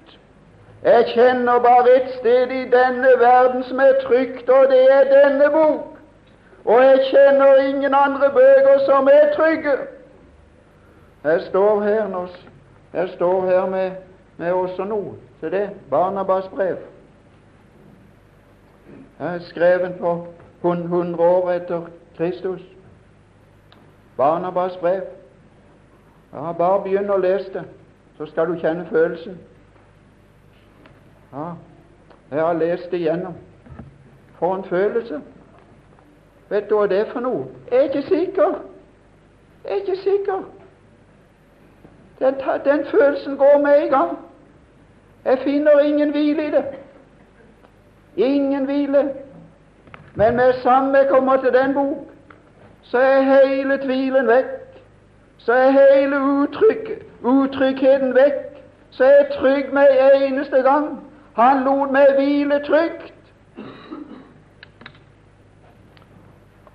Jeg 0.84 1.06
kjenner 1.14 1.60
bare 1.60 1.96
et 1.96 2.12
sted 2.20 2.52
i 2.52 2.64
denne 2.72 3.10
verden 3.20 3.64
som 3.64 3.80
er 3.80 4.00
trygt, 4.04 4.50
og 4.50 4.68
det 4.72 4.84
er 4.92 5.10
denne 5.12 5.50
bok. 5.52 5.98
Og 6.66 6.84
jeg 6.84 7.00
kjenner 7.12 7.56
ingen 7.56 7.94
andre 7.94 8.30
bøker 8.30 8.86
som 8.86 9.08
er 9.08 9.34
trygge. 9.36 9.78
Jeg 11.24 11.42
står 11.42 11.84
her 11.84 12.08
nå, 12.08 12.28
jeg 12.94 13.10
står 13.16 13.46
her 13.46 13.66
med, 13.66 13.92
med 14.38 14.52
også 14.52 14.84
noe 14.84 15.14
til 15.40 15.52
det. 15.52 15.70
Barnabas 15.90 16.48
brev. 16.48 16.78
Jeg 19.20 19.36
er 19.36 19.40
skrevet 19.40 19.96
på 20.00 20.28
100 20.64 21.24
år 21.24 21.52
etter 21.52 21.82
Kristus. 22.18 22.62
Barnabas 24.18 24.78
brev. 24.78 25.02
Ja, 26.34 26.52
bare 26.52 26.84
begynn 26.84 27.10
å 27.12 27.18
lese 27.18 27.52
det, 27.54 27.64
så 28.18 28.26
skal 28.30 28.48
du 28.48 28.60
kjenne 28.62 28.86
følelsen. 28.90 29.40
Ja, 31.34 31.52
jeg 32.32 32.46
har 32.46 32.54
lest 32.54 32.94
igjennom. 32.94 33.34
For 34.40 34.56
en 34.56 34.64
følelse! 34.64 35.22
Vet 36.50 36.70
du 36.70 36.76
hva 36.78 36.88
det 36.90 37.00
er 37.00 37.12
for 37.12 37.22
noe? 37.22 37.46
Jeg 37.72 37.78
er 37.78 37.84
ikke 37.84 38.02
sikker. 38.08 38.56
Jeg 39.64 39.72
er 39.72 39.76
ikke 39.76 39.98
sikker. 39.98 40.44
Den, 42.20 42.36
den 42.66 42.86
følelsen 42.86 43.38
går 43.38 43.62
med 43.64 43.86
i 43.86 43.90
gang. 43.90 44.18
Jeg 45.26 45.40
finner 45.40 45.80
ingen 45.80 46.12
hvile 46.12 46.48
i 46.48 46.52
det. 46.52 46.66
Ingen 48.16 48.66
hvile. 48.66 49.14
Men 50.16 50.36
med 50.36 50.54
samme 50.54 50.98
jeg 50.98 51.10
kommer 51.10 51.42
til 51.42 51.54
den 51.54 51.74
bok, 51.74 51.98
så 52.82 52.98
er 52.98 53.22
hele 53.22 53.78
tvilen 53.78 54.28
vekk 54.28 54.60
så 55.40 55.54
er 55.54 55.70
hele 55.72 56.20
uttrykk, 56.20 56.90
utryggheten 57.24 58.16
vekk. 58.16 58.60
Så 58.92 59.04
er 59.04 59.10
jeg 59.10 59.28
trygg 59.40 59.74
med 59.74 59.88
en 59.92 60.24
eneste 60.24 60.62
gang. 60.62 61.00
Han 61.36 61.64
lot 61.64 61.92
meg 61.92 62.16
hvile 62.18 62.60
trygt. 62.66 63.14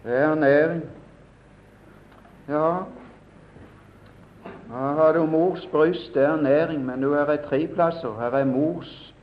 Det 0.04 0.16
er 0.16 0.34
næring. 0.34 0.82
Ja, 2.48 2.70
her 4.68 4.94
har 4.94 5.12
du 5.12 5.26
mors 5.26 5.66
bryst, 5.72 6.14
det 6.14 6.22
er 6.22 6.36
næring, 6.36 6.84
men 6.86 6.98
nå 6.98 7.12
er 7.12 7.24
det 7.24 7.40
tre 7.40 7.66
plasser. 7.66 8.20
Her 8.20 8.38
er 8.38 8.44
mors 8.44 9.14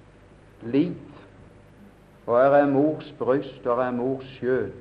liv, 0.62 0.96
og 2.26 2.38
her 2.42 2.50
er 2.50 2.68
mors 2.68 3.14
bryst, 3.20 3.66
og 3.66 3.78
her 3.78 3.84
er 3.84 3.92
mors 3.92 4.26
skjøt. 4.26 4.74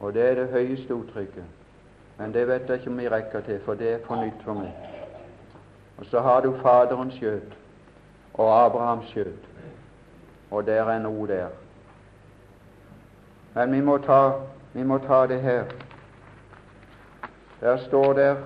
Og 0.00 0.14
det 0.14 0.30
er 0.30 0.34
det 0.34 0.48
høyeste 0.48 0.94
uttrykket. 0.94 1.44
Men 2.18 2.34
det 2.34 2.48
vet 2.48 2.68
jeg 2.68 2.78
ikke 2.78 2.90
om 2.90 2.98
vi 2.98 3.08
rekker 3.08 3.40
til, 3.40 3.60
for 3.64 3.74
det 3.74 3.92
er 3.92 3.98
for 4.06 4.24
nytt 4.24 4.42
for 4.44 4.54
meg. 4.54 4.72
Og 5.98 6.06
så 6.06 6.20
har 6.20 6.40
du 6.40 6.54
Faderens 6.62 7.14
skjøt 7.14 7.56
og 8.36 8.64
Abrahams 8.64 9.08
skjøt, 9.08 9.48
og 10.50 10.66
der 10.66 10.84
er 10.84 10.98
noe 10.98 11.26
der. 11.28 11.48
Men 13.54 13.72
vi 13.72 13.80
må 13.80 13.98
ta, 13.98 14.30
vi 14.72 14.82
må 14.82 14.98
ta 14.98 15.26
det 15.26 15.40
her. 15.40 15.64
Der 17.60 17.76
står 17.76 18.12
der 18.12 18.36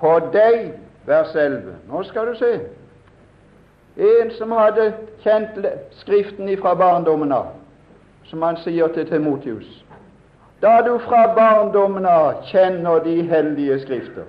på 0.00 0.18
deg, 0.32 0.72
vers 1.06 1.34
11. 1.34 1.76
Nå 1.88 2.02
skal 2.02 2.26
du 2.26 2.34
se. 2.34 2.60
En 3.96 4.30
som 4.38 4.52
hadde 4.52 4.92
kjent 5.22 5.66
Skriften 5.90 6.48
ifra 6.48 6.74
barndommen 6.74 7.32
av, 7.32 7.54
som 8.24 8.42
han 8.42 8.58
sier 8.60 8.92
til 8.92 9.06
Timotius 9.08 9.86
da 10.62 10.80
du 10.86 10.98
fra 10.98 11.34
barndommen 11.34 12.06
av 12.06 12.42
kjenner 12.48 13.02
de 13.04 13.22
hellige 13.28 13.80
skrifter. 13.80 14.24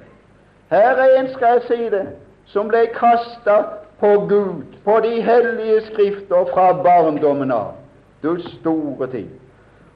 Her 0.70 1.00
er 1.00 1.20
en, 1.20 1.30
skal 1.34 1.48
jeg 1.48 1.62
si 1.68 1.90
det, 1.90 2.08
som 2.52 2.68
ble 2.68 2.88
kasta 2.96 3.62
på 4.00 4.26
Gud, 4.30 4.64
på 4.86 5.00
de 5.04 5.22
hellige 5.22 5.82
skrifter 5.82 6.46
fra 6.54 6.74
barndommen 6.84 7.52
av. 7.52 7.72
Du 8.24 8.38
store 8.42 9.08
ting. 9.08 9.30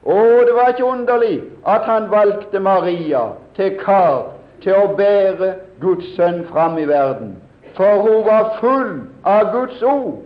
Og 0.02 0.46
det 0.46 0.54
var 0.54 0.68
ikke 0.68 0.84
underlig 0.84 1.42
at 1.66 1.82
han 1.86 2.10
valgte 2.10 2.60
Maria 2.60 3.20
til 3.56 3.78
kar 3.78 4.32
til 4.62 4.74
å 4.74 4.94
bære 4.98 5.54
Guds 5.80 6.14
sønn 6.16 6.44
fram 6.50 6.78
i 6.78 6.86
verden. 6.86 7.36
For 7.76 8.02
hun 8.02 8.24
var 8.26 8.56
full 8.60 8.92
av 9.24 9.52
Guds 9.52 9.82
ord, 9.82 10.22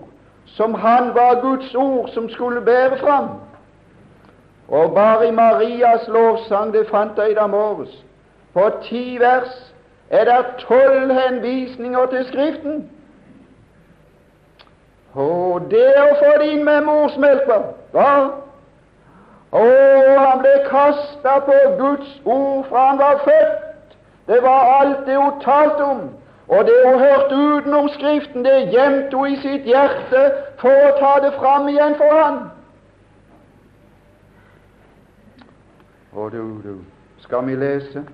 som 0.47 0.75
han 0.75 1.12
var 1.15 1.41
Guds 1.43 1.75
ord 1.75 2.09
som 2.15 2.29
skulle 2.31 2.61
bære 2.61 2.99
fram. 3.01 3.29
Og 4.69 4.95
bare 4.95 5.29
i 5.29 5.31
Marias 5.31 6.09
lovsang, 6.09 6.73
det 6.73 6.89
fant 6.91 7.19
jeg 7.19 7.31
i 7.31 7.35
dag 7.35 7.51
morges, 7.51 7.93
på 8.55 8.71
ti 8.83 9.19
vers 9.21 9.53
er 10.11 10.25
det 10.25 10.65
tolv 10.65 11.12
henvisninger 11.12 12.07
til 12.07 12.25
Skriften. 12.25 12.91
Og 15.17 15.71
det 15.71 15.93
å 15.97 16.17
få 16.21 16.33
det 16.41 16.51
inn 16.53 16.65
med 16.65 16.85
morsmelka 16.85 17.57
hva? 17.95 18.11
Og 19.57 20.19
han 20.21 20.43
ble 20.43 20.57
kasta 20.67 21.39
på 21.47 21.57
Guds 21.79 22.11
ord 22.25 22.67
fra 22.69 22.83
han 22.91 22.99
var 23.01 23.23
født. 23.25 23.97
Det 24.27 24.43
var 24.43 24.73
alt 24.81 25.07
det 25.07 25.17
hun 25.17 25.41
talte 25.41 25.85
om. 25.85 26.03
Og 26.49 26.65
det 26.67 26.75
hun 26.85 26.99
hørte 26.99 27.35
utenom 27.35 27.89
Skriften, 27.89 28.45
det 28.45 28.69
gjemte 28.75 29.17
hun 29.17 29.33
i 29.33 29.39
sitt 29.41 29.65
hjerte 29.67 30.27
for 30.61 30.85
å 30.89 30.93
ta 31.01 31.15
det 31.25 31.33
fram 31.39 31.69
igjen 31.73 31.97
for 31.99 32.19
han. 32.21 32.39
Og 36.13 36.33
du, 36.33 36.43
du, 36.65 36.77
skal 37.25 37.47
vi 37.47 37.57
lese? 37.57 38.05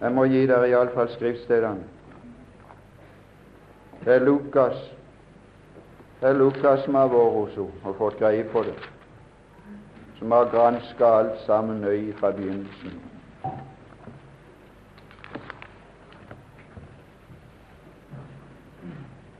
Jeg 0.00 0.12
må 0.12 0.26
gi 0.28 0.44
dere 0.46 0.68
iallfall 0.68 1.08
skriftstedene. 1.14 1.88
Det 4.04 4.14
er 4.14 4.24
Lukas 4.24 4.76
det 6.20 6.28
er 6.28 6.38
Lukas 6.38 6.84
som 6.84 6.94
har 6.94 7.10
vært 7.12 7.34
hos 7.34 7.56
henne 7.58 7.90
og 7.90 7.98
fått 7.98 8.20
greie 8.20 8.44
på 8.52 8.62
det, 8.66 8.76
som 10.18 10.32
har 10.32 10.48
granska 10.54 11.10
alt 11.18 11.42
sammen 11.46 11.82
nøye 11.84 12.14
fra 12.20 12.32
begynnelsen. 12.36 13.02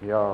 Ja, 0.06 0.26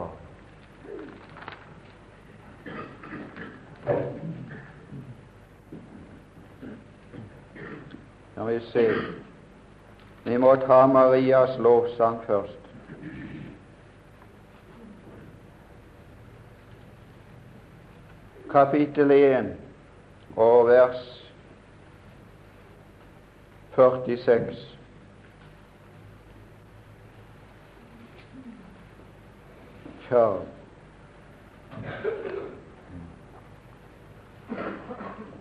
Når 8.37 8.45
vi 8.45 8.61
se 8.73 8.95
Vi 10.25 10.37
må 10.39 10.55
ta 10.57 10.87
Marias 10.87 11.59
lovsang 11.59 12.19
først. 12.27 12.72
Kapittel 18.53 19.11
1 19.11 19.47
og 20.37 20.67
vers 20.69 21.29
46. 23.77 24.77
Ja. 30.11 30.27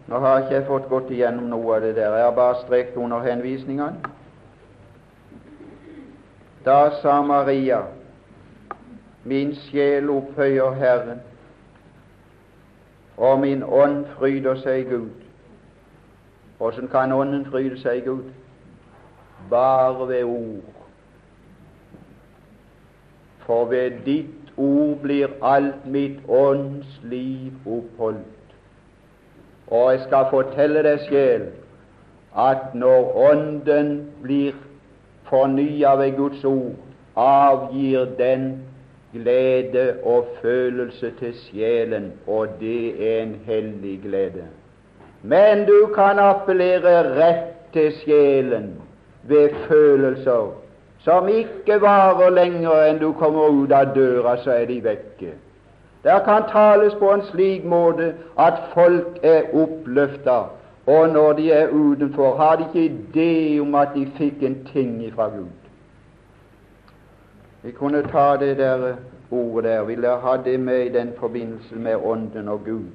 Nå 0.07 0.19
har 0.19 0.39
ikke 0.39 0.53
jeg 0.55 0.67
fått 0.67 0.87
gått 0.87 1.11
igjennom 1.11 1.49
noe 1.51 1.75
av 1.75 1.83
det 1.83 1.97
der. 1.97 2.15
Jeg 2.15 2.25
har 2.29 2.37
bare 2.37 2.61
strekt 2.61 2.95
under 2.95 3.19
henvisningene. 3.27 4.13
Da 6.63 6.93
sa 7.01 7.17
Maria, 7.25 7.81
min 9.27 9.51
sjel 9.65 10.07
opphøyer 10.13 10.79
Herren, 10.79 11.19
og 13.21 13.39
min 13.39 13.63
ånd 13.63 14.05
fryder 14.17 14.55
seg 14.63 14.79
i 14.81 14.89
Gud. 14.89 15.09
Åssen 16.59 16.87
kan 16.89 17.11
ånden 17.13 17.45
fryde 17.45 17.77
seg 17.81 17.99
i 18.01 18.05
Gud? 18.07 18.23
Bare 19.49 20.07
ved 20.09 20.23
ord. 20.23 20.79
For 23.45 23.65
ved 23.69 24.01
ditt 24.05 24.49
ord 24.57 24.97
blir 25.03 25.37
alt 25.41 25.85
mitt 25.85 26.17
ånds 26.29 26.97
liv 27.03 27.53
oppholdt. 27.77 28.57
Og 29.67 29.91
jeg 29.91 30.01
skal 30.07 30.25
fortelle 30.33 30.81
deg, 30.83 31.05
sjel, 31.05 31.45
at 32.37 32.73
når 32.73 33.13
Ånden 33.29 33.93
blir 34.23 34.57
fornya 35.29 35.93
ved 35.99 36.17
Guds 36.17 36.43
ord, 36.43 36.75
avgir 37.15 38.09
den 38.17 38.49
glede 39.13 39.93
og 40.03 40.27
følelse 40.41 41.11
til 41.19 41.33
sjelen, 41.33 42.11
og 42.27 42.47
det 42.59 43.13
er 43.13 43.23
en 43.23 43.35
hellig 43.45 44.01
glede. 44.03 44.47
Men 45.23 45.65
du 45.65 45.89
kan 45.95 46.19
appellere 46.19 47.03
rett 47.19 47.73
til 47.73 47.91
sjelen 48.03 48.73
ved 49.23 49.49
følelser 49.67 50.61
som 51.03 51.27
ikke 51.27 51.79
varer 51.81 52.29
lenger 52.29 52.83
enn 52.89 52.99
du 53.01 53.11
kommer 53.17 53.49
ut 53.49 53.71
av 53.73 53.95
døra, 53.95 54.35
så 54.37 54.51
er 54.53 54.65
de 54.69 54.81
vekke. 54.83 55.33
Der 56.03 56.19
kan 56.25 56.45
tales 56.51 56.93
på 56.99 57.09
en 57.13 57.23
slik 57.29 57.65
måte 57.65 58.13
at 58.39 58.61
folk 58.73 59.17
er 59.23 59.49
oppløfta, 59.53 60.37
og 60.85 61.09
når 61.09 61.33
de 61.33 61.51
er 61.51 61.69
utenfor, 61.69 62.35
har 62.37 62.55
de 62.55 62.65
ikke 62.69 62.93
idé 62.93 63.59
om 63.61 63.75
at 63.75 63.93
de 63.95 64.07
fikk 64.17 64.43
en 64.43 64.57
ting 64.73 65.03
ifra 65.05 65.29
Gud. 65.29 65.60
Vi 67.63 67.71
kunne 67.71 68.01
ta 68.07 68.37
det 68.37 68.57
der 68.57 68.95
ordet 69.31 69.63
der, 69.63 69.83
ville 69.83 70.07
ha 70.07 70.37
det 70.37 70.59
med 70.59 70.85
i 70.85 70.89
den 70.89 71.13
forbindelse 71.17 71.75
med 71.75 71.95
Ånden 71.95 72.47
og 72.47 72.65
Gud. 72.65 72.85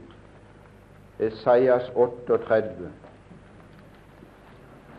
Esaias 1.18 1.92
38, 1.94 2.90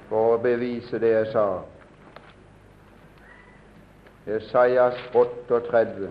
for 0.10 0.34
å 0.34 0.38
bevise 0.42 1.00
det 1.00 1.12
jeg 1.12 1.28
sa. 1.34 1.44
Esaias 4.28 4.98
38. 5.14 6.10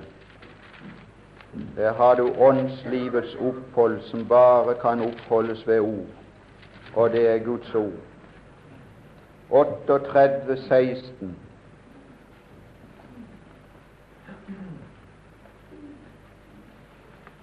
Der 1.77 1.93
har 1.93 2.15
du 2.15 2.29
åndslivets 2.39 3.35
opphold, 3.41 4.01
som 4.11 4.29
bare 4.29 4.75
kan 4.81 5.01
oppholdes 5.01 5.67
ved 5.67 5.81
ord, 5.81 6.13
og 6.95 7.11
det 7.13 7.29
er 7.29 7.39
Guds 7.39 7.75
ord. 7.75 7.99
38, 9.51 10.57
16. 10.69 11.37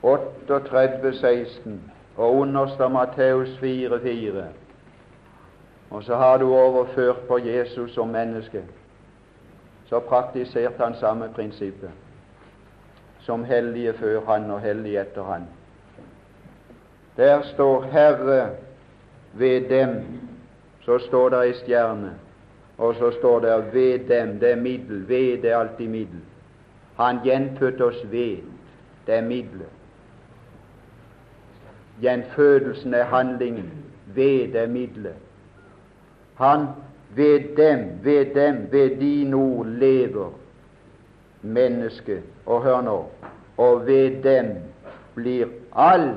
«38, 0.04 1.14
16, 1.20 1.92
og 2.18 2.36
understår 2.36 2.88
Matteus 2.88 3.58
4, 3.60 4.00
4. 4.00 4.46
Og 5.90 6.04
så 6.04 6.16
har 6.16 6.38
du 6.38 6.54
overført 6.56 7.20
på 7.28 7.38
Jesus 7.38 7.94
som 7.94 8.08
menneske. 8.08 8.64
Så 9.86 10.00
praktiserte 10.00 10.84
han 10.84 10.96
samme 10.96 11.30
prinsippet 11.36 11.90
som 13.26 13.44
hellige 13.44 13.94
før 13.94 14.22
han 14.28 14.52
og 14.52 14.62
hellige 14.62 15.02
etter 15.02 15.24
han. 15.24 15.48
Der 17.18 17.42
står 17.42 17.84
Herre 17.84 18.50
ved 19.34 19.70
dem, 19.70 20.20
så 20.82 21.00
står 21.00 21.30
det 21.30 21.44
ei 21.46 21.54
stjerne, 21.54 22.12
og 22.78 22.96
så 22.96 23.12
står 23.20 23.40
det 23.40 23.74
ved 23.74 24.00
dem, 24.10 24.40
det 24.40 24.52
er 24.52 24.56
middel, 24.56 25.08
ved 25.08 25.42
det 25.42 25.52
er 25.52 25.58
alltid 25.58 25.88
middel. 25.88 26.22
Han 26.98 27.20
gjenfødte 27.24 27.86
oss 27.86 28.04
ved, 28.12 28.38
det 29.08 29.16
er 29.16 29.22
middelet. 29.22 29.72
Gjenfødelsen 32.02 32.94
er 32.94 33.04
handlingen, 33.04 33.72
ved 34.16 34.54
det 34.54 34.70
middelet. 34.70 35.16
Han 36.36 36.66
ved 37.16 37.40
dem, 37.58 37.80
ved 38.04 38.26
dem, 38.26 38.68
ved 38.72 38.90
din 38.90 39.34
ord 39.34 39.66
lever 39.68 40.30
menneske. 41.42 42.22
Og 42.46 42.64
hør 42.64 42.82
nå 42.82 43.06
og 43.58 43.88
ved 43.88 44.24
dem 44.24 44.46
blir 45.16 45.48
all 45.76 46.16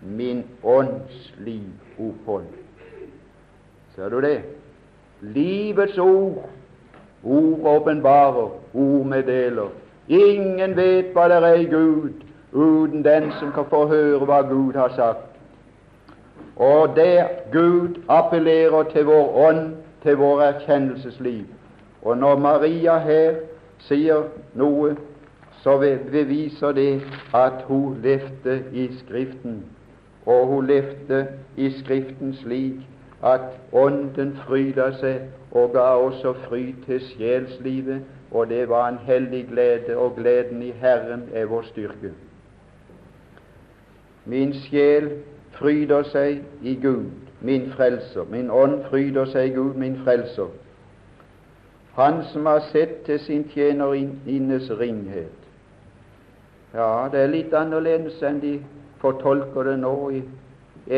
min 0.00 0.44
ånds 0.64 1.34
liv 1.38 1.68
opphold. 1.98 2.44
Ser 3.94 4.08
du 4.08 4.20
det? 4.20 4.40
Livets 5.20 5.98
ord. 5.98 6.50
Ord 7.24 7.60
åpenbarer, 7.64 8.50
ord 8.74 9.06
meddeler. 9.06 9.68
Ingen 10.08 10.76
vet 10.76 11.12
hva 11.14 11.28
det 11.28 11.40
er 11.44 11.60
i 11.60 11.68
Gud 11.70 12.24
uten 12.52 13.04
den 13.04 13.32
som 13.38 13.52
kan 13.52 13.64
få 13.70 13.86
høre 13.86 14.24
hva 14.24 14.40
Gud 14.40 14.74
har 14.74 14.92
sagt. 14.96 15.26
Og 16.56 16.96
der 16.96 17.24
Gud 17.52 18.00
appellerer 18.08 18.82
til 18.82 19.04
vår 19.04 19.48
ånd, 19.48 19.74
til 20.02 20.16
vår 20.16 20.42
erkjennelsesliv. 20.42 21.44
Og 22.02 22.18
når 22.18 22.38
Maria 22.38 22.98
her 22.98 23.34
sier 23.78 24.22
noe, 24.54 24.96
så 25.62 25.76
beviser 26.12 26.72
det 26.72 27.02
at 27.34 27.64
hun 27.68 27.98
levde 28.02 28.62
i 28.72 28.88
Skriften. 28.98 29.64
Og 30.26 30.46
hun 30.46 30.66
levde 30.66 31.26
i 31.56 31.70
Skriften 31.70 32.34
slik 32.34 32.80
at 33.22 33.40
Ånden 33.72 34.32
fryda 34.46 34.90
seg 35.00 35.28
og 35.52 35.72
ga 35.74 35.90
også 36.00 36.32
fryd 36.46 36.72
til 36.86 37.00
sjelslivet, 37.00 38.00
og 38.30 38.48
det 38.48 38.68
var 38.68 38.88
en 38.88 38.98
hellig 39.04 39.46
glede, 39.50 39.96
og 39.96 40.16
gleden 40.16 40.62
i 40.62 40.72
Herren 40.80 41.28
er 41.34 41.46
vår 41.46 41.62
styrke. 41.62 42.12
Min 44.30 44.52
sjel 44.54 45.10
fryder 45.58 46.06
seg 46.12 46.44
i 46.62 46.76
Gud, 46.78 47.10
min 47.40 47.70
frelser. 47.74 48.28
Min 48.30 48.50
ånd 48.50 48.84
fryder 48.90 49.26
seg 49.32 49.50
i 49.50 49.54
Gud, 49.56 49.74
min 49.74 49.98
frelser. 50.04 50.52
Han 51.98 52.22
som 52.30 52.46
har 52.46 52.62
sett 52.70 53.02
til 53.08 53.18
sin 53.18 53.44
tjenerinnes 53.50 54.70
ringhet. 54.78 55.34
Ja, 56.74 57.08
det 57.12 57.24
er 57.24 57.32
litt 57.32 57.54
annerledes 57.56 58.20
enn 58.22 58.38
de 58.42 58.60
fortolker 59.02 59.66
det 59.66 59.78
nå 59.82 59.94
i 60.14 60.22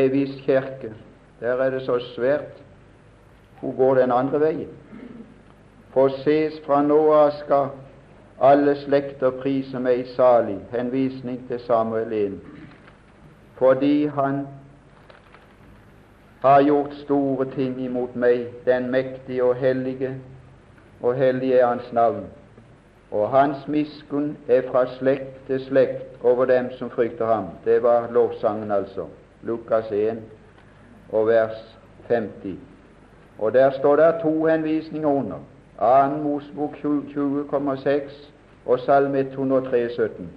Evis 0.03 0.35
kirke. 0.45 0.93
Der 1.41 1.57
er 1.57 1.73
det 1.73 1.81
så 1.87 1.97
svært. 2.13 2.61
Hun 3.61 3.73
går 3.75 3.95
den 4.03 4.11
andre 4.11 4.39
veien. 4.39 4.69
For 5.93 6.13
ses 6.21 6.59
fra 6.65 6.81
nå 6.85 6.99
av 7.13 7.33
skal 7.41 7.73
alle 8.43 8.75
slekter 8.83 9.33
prise 9.41 9.79
meg 9.79 10.07
salig, 10.15 10.59
henvisning 10.73 11.41
til 11.47 11.61
Samuel 11.65 12.13
1, 12.17 12.39
fordi 13.57 14.05
han 14.05 14.47
har 16.41 16.61
gjort 16.61 16.93
store 16.93 17.45
ting 17.55 17.81
imot 17.81 18.15
meg, 18.15 18.47
den 18.65 18.91
mektige 18.91 19.43
og 19.43 19.55
hellige, 19.55 20.15
og 21.01 21.15
hellig 21.15 21.53
er 21.53 21.67
Hans 21.67 21.93
navn. 21.93 22.25
Og 23.11 23.29
Hans 23.29 23.67
miskunn 23.67 24.37
er 24.47 24.61
fra 24.71 24.85
slekt 24.97 25.47
til 25.47 25.61
slekt 25.65 26.23
over 26.23 26.45
dem 26.45 26.71
som 26.77 26.89
frykter 26.89 27.25
ham. 27.25 27.45
Det 27.65 27.83
var 27.83 28.07
lovsangen, 28.11 28.71
altså. 28.71 29.05
Lukas 29.43 29.91
1 29.91 30.17
og 31.11 31.27
vers 31.27 31.77
50. 32.07 32.57
Og 33.39 33.53
der 33.53 33.71
står 33.71 33.95
det 33.95 34.15
to 34.21 34.45
henvisninger 34.45 35.09
under. 35.09 35.37
2. 35.79 36.17
Mosebok 36.23 36.75
20,6 36.75 38.31
og 38.65 38.79
Salme 38.79 39.19
103, 39.19 39.89
17. 39.89 40.29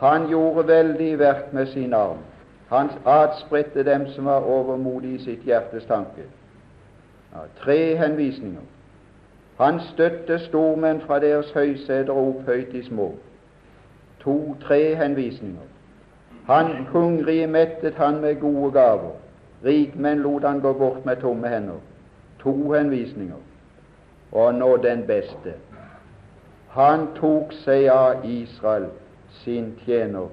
Han 0.00 0.28
gjorde 0.28 0.66
veldig 0.68 1.18
verk 1.18 1.52
med 1.52 1.66
sin 1.66 1.94
arm. 1.94 2.18
Han 2.68 2.90
adspredte 3.04 3.84
dem 3.84 4.06
som 4.06 4.24
var 4.24 4.40
overmodige 4.40 5.14
i 5.14 5.24
sitt 5.24 5.46
hjertes 5.46 5.86
tanke. 5.86 6.26
Ja, 7.32 7.46
tre 7.60 7.96
henvisninger. 7.96 8.62
Han 9.58 9.80
støtte 9.80 10.38
stormenn 10.38 11.00
fra 11.00 11.18
deres 11.18 11.50
høyseter 11.52 12.12
og 12.12 12.28
opphøyt 12.28 12.72
de 12.72 12.84
små. 12.86 13.12
To-tre 14.20 14.94
henvisninger. 14.94 15.66
Han 16.46 16.86
hungrige 16.92 17.46
mettet 17.46 17.94
han 17.94 18.20
med 18.20 18.40
gode 18.40 18.72
gaver. 18.72 19.16
Rikmenn 19.64 20.18
lot 20.18 20.44
han 20.44 20.60
gå 20.60 20.72
bort 20.72 21.06
med 21.06 21.16
tomme 21.16 21.48
hender. 21.48 21.80
To 22.40 22.72
henvisninger. 22.72 23.36
Og 24.32 24.54
nå 24.54 24.76
den 24.76 25.02
beste. 25.06 25.54
Han 26.68 27.08
tok 27.16 27.52
seg 27.64 27.88
av 27.90 28.24
Israel, 28.24 28.90
sin 29.44 29.72
tjener, 29.84 30.28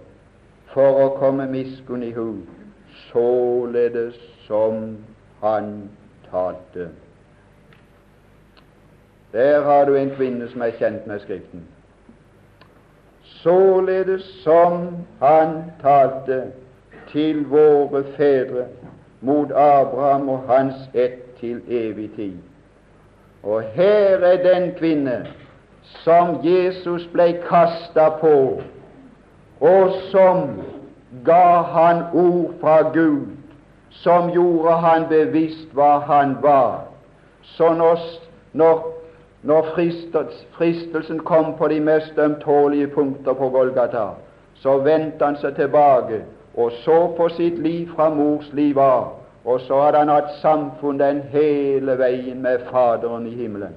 for 0.74 1.02
å 1.06 1.10
komme 1.20 1.48
miskunn 1.52 2.04
i 2.04 2.12
hu, 2.16 2.42
således 3.10 4.18
som 4.48 4.98
han 5.42 5.90
talte. 6.32 6.90
Der 9.36 9.64
har 9.64 9.86
du 9.86 9.96
en 9.96 10.14
kvinne 10.16 10.48
som 10.52 10.62
er 10.62 10.76
kjent 10.80 11.08
med 11.08 11.20
Skriften. 11.20 11.66
Således 13.44 14.24
som 14.44 15.06
han 15.20 15.58
talte 15.82 16.42
til 17.12 17.44
våre 17.52 18.04
fedre, 18.16 18.68
mot 19.22 19.52
Abraham 19.52 20.30
og 20.30 20.48
hans 20.48 20.90
ett 20.94 21.36
til 21.40 21.62
evig 21.68 22.12
tid. 22.16 22.38
Og 23.44 23.64
her 23.76 24.24
er 24.24 24.44
den 24.44 24.72
kvinne 24.78 25.26
som 25.84 26.40
Jesus 26.44 27.06
ble 27.14 27.28
kasta 27.50 28.10
på, 28.22 28.62
og 29.60 29.92
som 30.12 30.50
ga 31.26 31.62
han 31.62 32.04
ord 32.14 32.54
fra 32.62 32.82
Gud, 32.92 33.28
som 33.90 34.30
gjorde 34.30 34.76
han 34.84 35.08
bevisst 35.10 35.72
hva 35.74 36.00
han 36.00 36.38
var. 36.42 36.86
Så 37.42 37.74
når, 37.74 38.00
når, 38.54 38.84
når 39.44 39.72
fristelsen 40.58 41.20
kom 41.20 41.54
på 41.58 41.68
de 41.68 41.80
mest 41.80 42.18
ømtålige 42.18 42.88
punkter 42.88 43.34
på 43.34 43.50
Golgata, 43.50 44.10
så 44.56 44.78
vendte 44.78 45.26
han 45.26 45.38
seg 45.40 45.56
tilbake 45.56 46.24
og 46.56 46.72
så 46.72 47.00
på 47.18 47.30
sitt 47.36 47.58
liv 47.60 47.90
fra 47.96 48.10
mors 48.10 48.48
liv 48.54 48.80
av, 48.80 49.18
og 49.46 49.60
så 49.62 49.82
hadde 49.84 50.04
han 50.04 50.12
hatt 50.14 50.38
samfunn 50.42 51.00
den 51.00 51.20
hele 51.32 51.98
veien 52.00 52.40
med 52.42 52.64
Faderen 52.70 53.28
i 53.28 53.36
himmelen. 53.36 53.76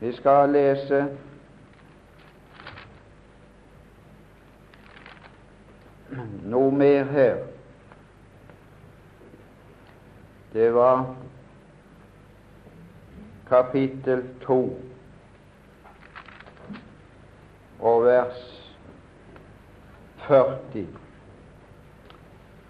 Vi 0.00 0.12
skal 0.16 0.48
lese 0.48 1.00
noe 6.50 6.72
mer 6.72 7.04
her. 7.12 7.42
Det 10.52 10.70
var 10.74 11.04
kapittel 13.48 14.24
to 14.46 14.62
og 17.80 18.04
vers 18.04 18.40
40. 20.26 20.86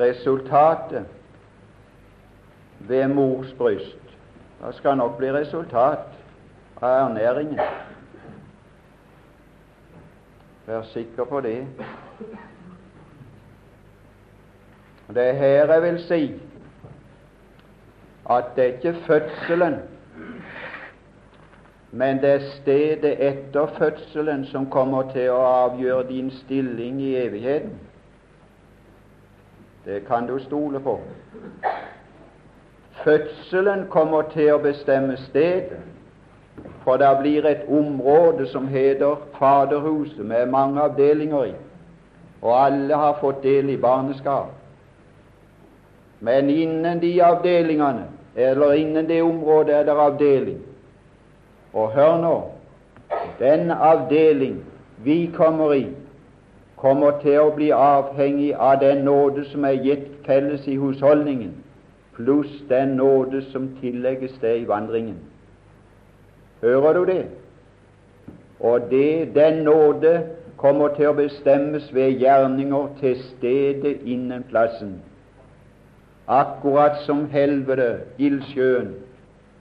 Resultatet 0.00 1.06
ved 2.78 3.08
mors 3.08 3.52
bryst. 3.58 3.96
Det 4.60 4.74
skal 4.74 4.96
nok 4.96 5.16
bli 5.18 5.32
resultat 5.32 6.19
av 6.82 7.08
ernæringen. 7.08 7.60
Vær 10.66 10.82
sikker 10.82 11.24
på 11.24 11.40
det. 11.40 11.66
Det 15.14 15.28
er 15.28 15.32
her 15.32 15.72
jeg 15.72 15.82
vil 15.82 16.02
si 16.06 16.40
at 18.30 18.44
det 18.56 18.64
er 18.64 18.72
ikke 18.76 18.94
fødselen, 19.06 19.74
men 21.90 22.16
det 22.22 22.30
er 22.30 22.50
stedet 22.60 23.16
etter 23.28 23.66
fødselen 23.78 24.44
som 24.46 24.70
kommer 24.70 25.10
til 25.12 25.32
å 25.34 25.40
avgjøre 25.42 26.08
din 26.08 26.30
stilling 26.30 27.00
i 27.02 27.16
evigheten. 27.16 27.74
Det 29.84 30.04
kan 30.06 30.26
du 30.26 30.38
stole 30.38 30.80
på. 30.80 31.00
Fødselen 33.04 33.88
kommer 33.88 34.22
til 34.22 34.52
å 34.54 34.62
bestemme 34.62 35.16
stedet. 35.16 35.89
For 36.84 36.96
det 36.96 37.10
blir 37.20 37.46
et 37.46 37.68
område 37.68 38.46
som 38.48 38.68
heter 38.68 39.16
Faderhuset, 39.38 40.24
med 40.26 40.46
mange 40.46 40.80
avdelinger 40.80 41.44
i, 41.44 41.52
og 42.42 42.66
alle 42.66 42.94
har 42.94 43.18
fått 43.20 43.42
del 43.42 43.70
i 43.70 43.76
barneskap. 43.76 44.48
Men 46.20 46.50
innen 46.50 47.00
de 47.00 47.12
avdelingene, 47.24 48.04
eller 48.36 48.72
innen 48.72 49.08
det 49.08 49.22
området, 49.22 49.74
er 49.74 49.82
det 49.82 49.96
avdeling. 49.96 50.58
Og 51.72 51.90
hør 51.90 52.18
nå, 52.20 52.36
den 53.38 53.70
avdeling 53.70 54.60
vi 55.04 55.30
kommer 55.34 55.72
i, 55.72 55.86
kommer 56.76 57.20
til 57.22 57.40
å 57.40 57.54
bli 57.54 57.70
avhengig 57.76 58.54
av 58.56 58.80
den 58.80 59.04
nåde 59.04 59.44
som 59.52 59.64
er 59.64 59.80
gitt 59.84 60.08
felles 60.26 60.66
i 60.68 60.76
husholdningen, 60.80 61.52
pluss 62.16 62.52
den 62.68 62.96
nåde 63.00 63.42
som 63.52 63.68
tillegges 63.80 64.38
det 64.40 64.56
i 64.62 64.68
vandringen. 64.68 65.18
Hører 66.60 66.92
du 66.92 67.04
det? 67.04 67.26
Og 68.60 68.80
det, 68.90 69.34
den 69.34 69.62
nåde 69.64 70.22
kommer 70.56 70.92
til 70.96 71.08
å 71.08 71.16
bestemmes 71.16 71.86
ved 71.96 72.18
gjerninger 72.20 72.90
til 73.00 73.16
stedet 73.30 74.02
innen 74.04 74.44
plassen. 74.50 74.98
Akkurat 76.28 77.00
som 77.06 77.24
helvete, 77.32 78.04
ildsjøen, 78.20 78.92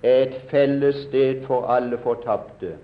er 0.03 0.27
et 0.27 0.35
felles 0.51 0.99
sted 1.07 1.45
for 1.47 1.67
alle 1.71 1.97
fortapte. 2.03 2.75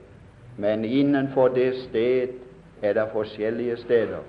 Men 0.57 0.85
innenfor 0.85 1.51
det 1.55 1.73
sted 1.83 2.39
er 2.81 2.95
det 2.95 3.09
forskjellige 3.11 3.77
steder, 3.83 4.23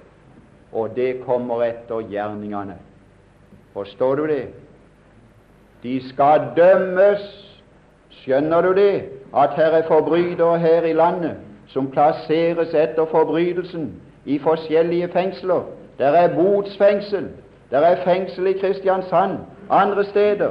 og 0.73 0.97
det 0.97 1.21
kommer 1.23 1.63
etter 1.63 2.03
gjerningene. 2.11 2.77
Forstår 3.73 4.15
du 4.17 4.27
det? 4.27 4.45
De 5.83 6.01
skal 6.09 6.51
dømmes 6.57 7.27
Skjønner 8.27 8.65
du 8.65 8.73
det? 8.75 9.16
At 9.37 9.51
her 9.57 9.65
er 9.65 9.83
forbrytere 9.89 10.59
her 10.59 10.83
i 10.83 10.93
landet 10.93 11.37
som 11.69 11.91
plasseres 11.91 12.75
etter 12.75 13.07
forbrytelsen 13.11 13.93
i 14.25 14.39
forskjellige 14.39 15.09
fengsler. 15.09 15.61
Der 15.99 16.07
er 16.07 16.35
botsfengsel, 16.35 17.29
der 17.71 17.79
er 17.79 18.05
fengsel 18.05 18.47
i 18.47 18.53
Kristiansand, 18.53 19.39
andre 19.71 20.05
steder, 20.05 20.51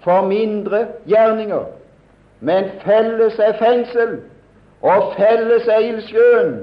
for 0.00 0.26
mindre 0.26 0.86
gjerninger. 1.08 1.64
Men 2.40 2.64
felles 2.84 3.38
er 3.38 3.52
fengsel, 3.52 4.18
og 4.82 5.12
felles 5.16 5.68
er 5.68 5.78
ildsjøen. 5.78 6.60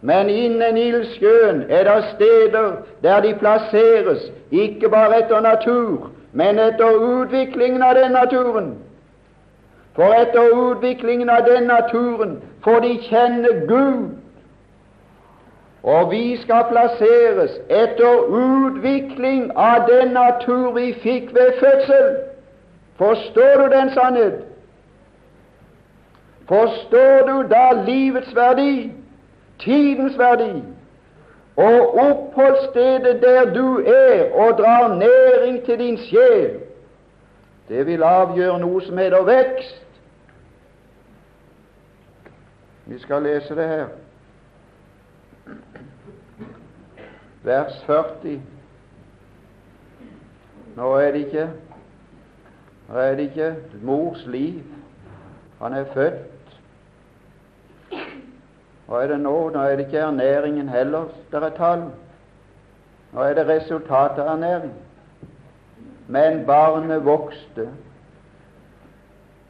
Men 0.00 0.28
innen 0.28 0.76
ildsjøen 0.76 1.64
er 1.68 1.94
det 1.94 2.04
steder 2.14 2.72
der 3.02 3.20
de 3.20 3.34
plasseres, 3.38 4.32
ikke 4.50 4.88
bare 4.88 5.18
etter 5.18 5.40
natur, 5.40 6.10
men 6.32 6.58
etter 6.58 6.90
utviklingen 6.90 7.82
av 7.82 7.94
den 7.94 8.12
naturen. 8.12 8.74
For 9.98 10.14
etter 10.14 10.52
utviklingen 10.54 11.28
av 11.28 11.42
den 11.46 11.64
naturen 11.66 12.42
får 12.62 12.80
de 12.80 12.98
kjenne 13.02 13.48
Gud. 13.66 14.10
Og 15.82 16.10
vi 16.10 16.36
skal 16.36 16.68
plasseres 16.70 17.56
etter 17.66 18.28
utvikling 18.40 19.48
av 19.56 19.88
den 19.88 20.12
natur 20.14 20.70
vi 20.76 20.92
fikk 21.02 21.32
ved 21.34 21.58
fødsel. 21.58 22.06
Forstår 22.98 23.62
du 23.62 23.74
den 23.74 23.90
sannhet? 23.96 24.36
Forstår 26.48 27.26
du 27.26 27.48
da 27.50 27.64
livets 27.82 28.30
verdi, 28.36 28.92
tidens 29.58 30.18
verdi, 30.18 30.62
og 31.56 31.98
oppholdsstedet 32.04 33.18
der 33.22 33.50
du 33.54 33.82
er 33.82 34.30
og 34.34 34.58
drar 34.62 34.94
næring 34.94 35.64
til 35.66 35.78
din 35.78 35.98
sjel? 35.98 36.50
Det 37.68 37.86
vil 37.86 38.02
avgjøre 38.02 38.62
noe 38.62 38.86
som 38.86 38.98
heter 38.98 39.26
vekst. 39.26 39.87
Vi 42.88 42.98
skal 42.98 43.22
lese 43.22 43.56
det 43.56 43.68
her. 43.68 43.86
Vers 47.42 47.82
40. 47.86 48.40
Nå 50.76 50.94
er 50.96 51.12
det 51.12 51.26
ikke 51.26 51.50
Nå 52.88 52.96
er 52.96 53.14
det 53.14 53.28
ikke 53.28 53.56
mors 53.82 54.26
liv. 54.26 54.62
Han 55.60 55.72
er 55.72 55.84
født. 55.92 56.56
Hva 58.86 59.02
er 59.02 59.12
det 59.12 59.20
nå? 59.20 59.36
Nå 59.52 59.60
er 59.60 59.76
det 59.76 59.86
ikke 59.86 60.00
ernæringen 60.08 60.68
heller 60.68 61.10
det 61.30 61.42
er 61.42 61.56
tall 61.56 61.90
Nå 63.12 63.20
er 63.20 63.34
det 63.36 63.48
resultatet 63.48 64.22
av 64.24 64.36
ernæring. 64.36 64.72
men 66.08 66.46
barnet 66.46 67.04
vokste. 67.04 67.68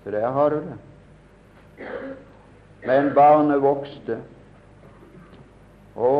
Så 0.04 0.10
der 0.10 0.30
har 0.30 0.48
du 0.48 0.56
det. 0.56 0.78
Men 2.88 3.10
barnet 3.14 3.60
vokste. 3.62 4.16
Å, 5.98 6.12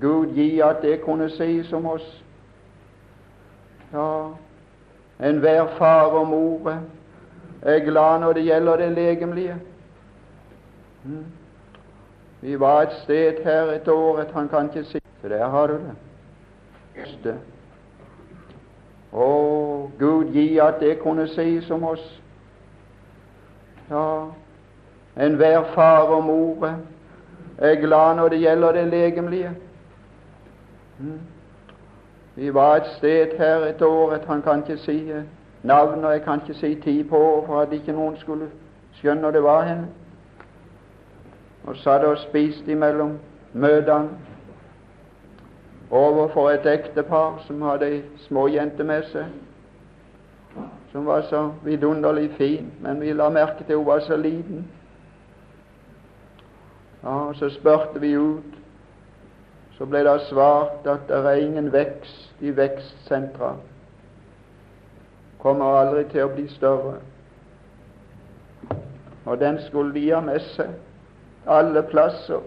Gud 0.00 0.36
gi 0.36 0.60
at 0.62 0.84
det 0.84 1.00
kunne 1.02 1.26
sies 1.34 1.72
om 1.74 1.88
oss. 1.90 2.06
Ja, 3.90 4.34
enhver 5.24 5.72
far 5.78 6.14
og 6.18 6.28
mor 6.28 6.70
er 7.62 7.82
glad 7.86 8.20
når 8.22 8.38
det 8.38 8.44
gjelder 8.44 8.76
det 8.82 8.92
legemlige. 8.92 9.56
Mm. 11.04 11.24
Vi 12.40 12.60
var 12.60 12.82
et 12.82 12.96
sted 13.02 13.42
her 13.44 13.72
et 13.74 13.88
år 13.88 14.22
at 14.26 14.32
han 14.36 14.48
kan 14.48 14.70
ikke 14.70 14.84
si 14.84 14.98
Så 15.22 15.28
der 15.28 15.48
har 15.48 15.66
du 15.66 15.78
det. 17.24 17.36
Å, 19.12 19.28
Gud 19.98 20.34
gi 20.34 20.58
at 20.60 20.80
det 20.80 20.98
kunne 21.00 21.24
sies 21.32 21.70
om 21.70 21.84
oss. 21.88 22.04
Ja, 23.90 24.28
enhver 25.16 25.62
far 25.74 26.00
og 26.00 26.24
mor 26.24 26.66
er 27.58 27.74
glad 27.80 28.14
når 28.16 28.28
det 28.28 28.38
gjelder 28.40 28.72
det 28.72 28.88
legemlige. 28.88 29.50
Mm. 30.98 31.20
Vi 32.34 32.54
var 32.54 32.76
et 32.76 32.86
sted 32.96 33.26
her 33.38 33.56
et 33.56 33.82
år 33.82 34.12
at 34.12 34.24
han 34.24 34.42
kan 34.42 34.58
ikke 34.58 34.82
si 34.82 35.12
navn, 35.62 36.04
og 36.04 36.12
jeg 36.12 36.22
kan 36.22 36.40
ikke 36.40 36.60
si 36.60 36.74
tid 36.74 37.04
på 37.04 37.44
for 37.46 37.60
at 37.60 37.72
ikke 37.72 37.92
noen 37.92 38.16
skulle 38.16 38.48
skjønne 38.92 39.20
hvor 39.20 39.30
det 39.30 39.42
var 39.42 39.62
henne. 39.64 39.86
Og 41.66 41.76
satt 41.76 42.04
og 42.04 42.18
spiste 42.18 42.70
imellom 42.72 43.18
møtene 43.52 44.08
overfor 45.90 46.50
et 46.50 46.66
ektepar 46.66 47.42
som 47.46 47.62
hadde 47.62 47.88
ei 47.88 48.02
småjente 48.26 48.84
med 48.84 49.02
seg, 49.12 49.26
som 50.92 51.06
var 51.06 51.22
så 51.30 51.50
vidunderlig 51.64 52.30
fin, 52.36 52.72
men 52.80 53.00
vi 53.00 53.12
la 53.12 53.28
merke 53.30 53.64
til 53.64 53.76
hun 53.76 53.86
var 53.86 54.00
så 54.00 54.16
liten. 54.16 54.66
Ja, 57.02 57.32
Så 57.34 57.50
spurte 57.50 58.00
vi 58.00 58.12
ut. 58.12 58.54
Så 59.78 59.84
ble 59.84 60.00
det 60.04 60.20
svart 60.30 60.86
at 60.88 61.04
det 61.08 61.16
er 61.16 61.42
ingen 61.42 61.72
vekst 61.72 62.40
i 62.40 62.50
vekstsentra. 62.56 63.52
Kommer 65.38 65.76
aldri 65.82 66.06
til 66.08 66.24
å 66.24 66.32
bli 66.32 66.46
større. 66.48 66.96
Og 69.26 69.40
den 69.40 69.58
skulle 69.66 69.92
de 69.92 70.06
ha 70.14 70.22
med 70.24 70.40
seg 70.54 70.72
alle 71.46 71.82
plasser. 71.90 72.40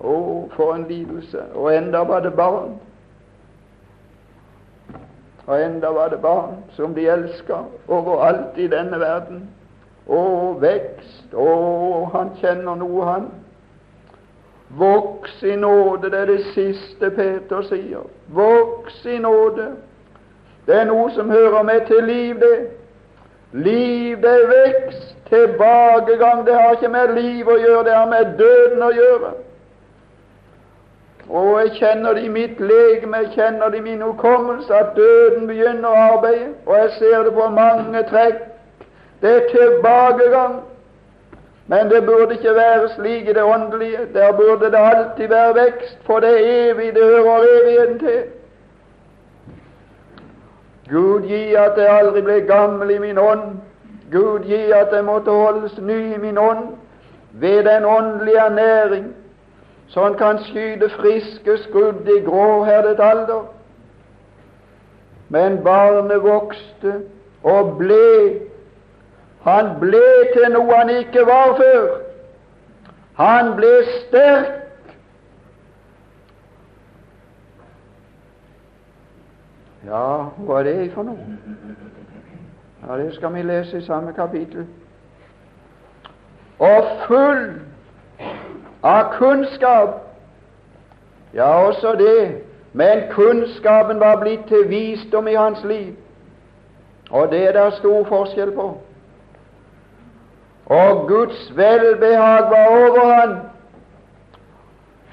Å, 0.00 0.16
for 0.56 0.74
en 0.74 0.86
lidelse! 0.88 1.44
Og 1.54 1.70
enda 1.74 2.02
var 2.08 2.24
det 2.24 2.32
barn. 2.36 2.78
Og 5.46 5.54
enda 5.60 5.92
var 5.94 6.10
det 6.10 6.20
barn 6.24 6.62
som 6.76 6.94
de 6.94 7.06
elska 7.08 7.62
overalt 7.88 8.58
i 8.58 8.66
denne 8.68 8.98
verden. 9.00 9.46
Å, 10.06 10.22
vekst! 10.62 11.34
Å, 11.34 11.48
han 12.12 12.30
kjenner 12.40 12.78
noe, 12.78 13.04
han. 13.06 13.26
Voks 14.78 15.42
i 15.42 15.56
nåde, 15.56 16.10
det 16.10 16.20
er 16.20 16.30
det 16.30 16.44
siste 16.54 17.10
Peter 17.14 17.62
sier. 17.66 18.06
Voks 18.34 19.04
i 19.06 19.18
nåde. 19.22 19.72
Det 20.66 20.74
er 20.74 20.88
noe 20.88 21.10
som 21.14 21.30
hører 21.30 21.62
med 21.62 21.86
til 21.86 22.04
liv, 22.04 22.40
det. 22.40 22.56
Liv, 23.52 24.22
det 24.22 24.30
er 24.30 24.48
vekst. 24.50 25.12
Tilbakegang, 25.26 26.46
det 26.46 26.54
har 26.54 26.74
ikke 26.76 26.90
med 26.90 27.14
liv 27.14 27.48
å 27.50 27.58
gjøre, 27.58 27.84
det 27.84 27.94
har 27.94 28.10
med 28.10 28.34
døden 28.38 28.82
å 28.86 28.90
gjøre. 28.94 29.30
Og 31.26 31.48
jeg 31.60 31.72
kjenner 31.80 32.14
det 32.14 32.22
i 32.22 32.30
mitt 32.30 32.60
legeme, 32.62 33.24
jeg 33.24 33.32
kjenner 33.34 33.70
det 33.70 33.80
i 33.80 33.86
min 33.86 34.02
hukommelse, 34.02 34.74
at 34.74 34.94
døden 34.94 35.48
begynner 35.50 35.88
å 35.88 36.04
arbeide, 36.12 36.52
og 36.66 36.76
jeg 36.78 36.92
ser 36.98 37.24
det 37.26 37.32
på 37.34 37.48
mange 37.50 38.02
trekk. 38.10 38.44
Det 39.22 39.30
er 39.36 39.48
tilbakegang. 39.50 40.62
Men 41.66 41.90
det 41.90 42.06
burde 42.06 42.34
ikke 42.34 42.54
være 42.54 42.88
slik 42.88 43.28
i 43.28 43.32
det 43.32 43.42
åndelige. 43.42 43.98
Der 44.14 44.32
burde 44.32 44.64
det 44.64 44.78
alltid 44.78 45.28
være 45.28 45.54
vekst, 45.54 45.98
for 46.04 46.20
det 46.20 46.30
er 46.30 46.70
evig, 46.70 46.94
det 46.94 47.02
hører 47.02 47.44
evigheten 47.62 47.98
til. 47.98 48.22
Gud 50.90 51.22
gi 51.22 51.54
at 51.54 51.72
jeg 51.76 51.98
aldri 51.98 52.20
ble 52.22 52.40
gammel 52.46 52.90
i 52.90 52.98
min 52.98 53.18
ånd. 53.18 53.58
Gud 54.12 54.44
gi 54.46 54.70
at 54.70 54.92
jeg 54.92 55.04
måtte 55.04 55.30
holdes 55.30 55.80
ny 55.80 56.14
i 56.14 56.18
min 56.18 56.38
ånd 56.38 56.68
ved 57.32 57.64
den 57.64 57.84
åndelige 57.84 58.38
ernæring, 58.38 59.06
så 59.88 60.02
han 60.02 60.14
kan 60.14 60.38
skyte 60.38 60.90
friske 60.90 61.58
skudd 61.58 62.08
i 62.08 62.20
gråherdet 62.24 63.00
alder. 63.00 63.52
Men 65.28 65.64
barnet 65.64 66.22
vokste 66.22 66.94
og 67.42 67.76
ble 67.78 68.40
han 69.46 69.68
ble 69.80 70.06
til 70.34 70.52
noe 70.52 70.74
han 70.74 70.90
ikke 70.90 71.22
var 71.26 71.52
før. 71.56 71.84
Han 73.16 73.52
ble 73.56 73.72
sterk. 73.90 74.48
Ja, 79.86 80.06
hva 80.42 80.58
er 80.60 80.66
det 80.66 80.90
for 80.94 81.06
noe? 81.06 81.36
Ja, 82.82 82.96
Det 82.96 83.14
skal 83.14 83.34
vi 83.34 83.42
lese 83.42 83.78
i 83.78 83.86
samme 83.86 84.12
kapittel. 84.12 84.66
Og 86.58 86.90
full 87.06 87.60
av 88.82 89.12
kunnskap. 89.18 90.02
Ja, 91.34 91.66
også 91.66 91.94
det. 91.98 92.42
Men 92.72 93.06
kunnskapen 93.10 94.00
var 94.00 94.20
blitt 94.20 94.44
til 94.48 94.68
visdom 94.68 95.28
i 95.28 95.34
hans 95.34 95.64
liv. 95.64 95.94
Og 97.10 97.30
det 97.30 97.48
er 97.48 97.52
det 97.52 97.78
stor 97.78 98.04
forskjell 98.04 98.52
på 98.52 98.68
og 100.66 101.08
Guds 101.08 101.52
velbehag 101.56 102.40
var 102.40 102.66
over 102.66 103.12
han. 103.12 103.36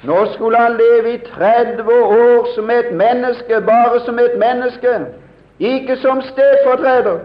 Nå 0.03 0.25
skulle 0.33 0.57
han 0.57 0.77
leve 0.77 1.13
i 1.13 1.17
30 1.17 1.93
år 1.93 2.47
som 2.55 2.69
et 2.69 2.91
menneske, 2.91 3.61
bare 3.61 3.99
som 4.05 4.19
et 4.19 4.37
menneske, 4.37 5.05
ikke 5.59 5.97
som 5.97 6.21
stedfortreder. 6.21 7.19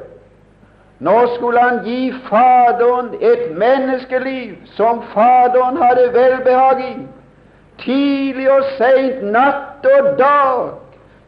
Nå 0.98 1.26
skulle 1.34 1.60
han 1.60 1.84
gi 1.84 2.14
Faderen 2.30 3.14
et 3.20 3.56
menneskeliv 3.56 4.54
som 4.64 5.02
Faderen 5.14 5.76
hadde 5.76 6.12
velbehag 6.14 6.80
i. 6.80 6.96
Tidlig 7.78 8.50
og 8.50 8.64
seint, 8.78 9.22
natt 9.22 9.86
og 9.86 10.18
dag, 10.18 10.70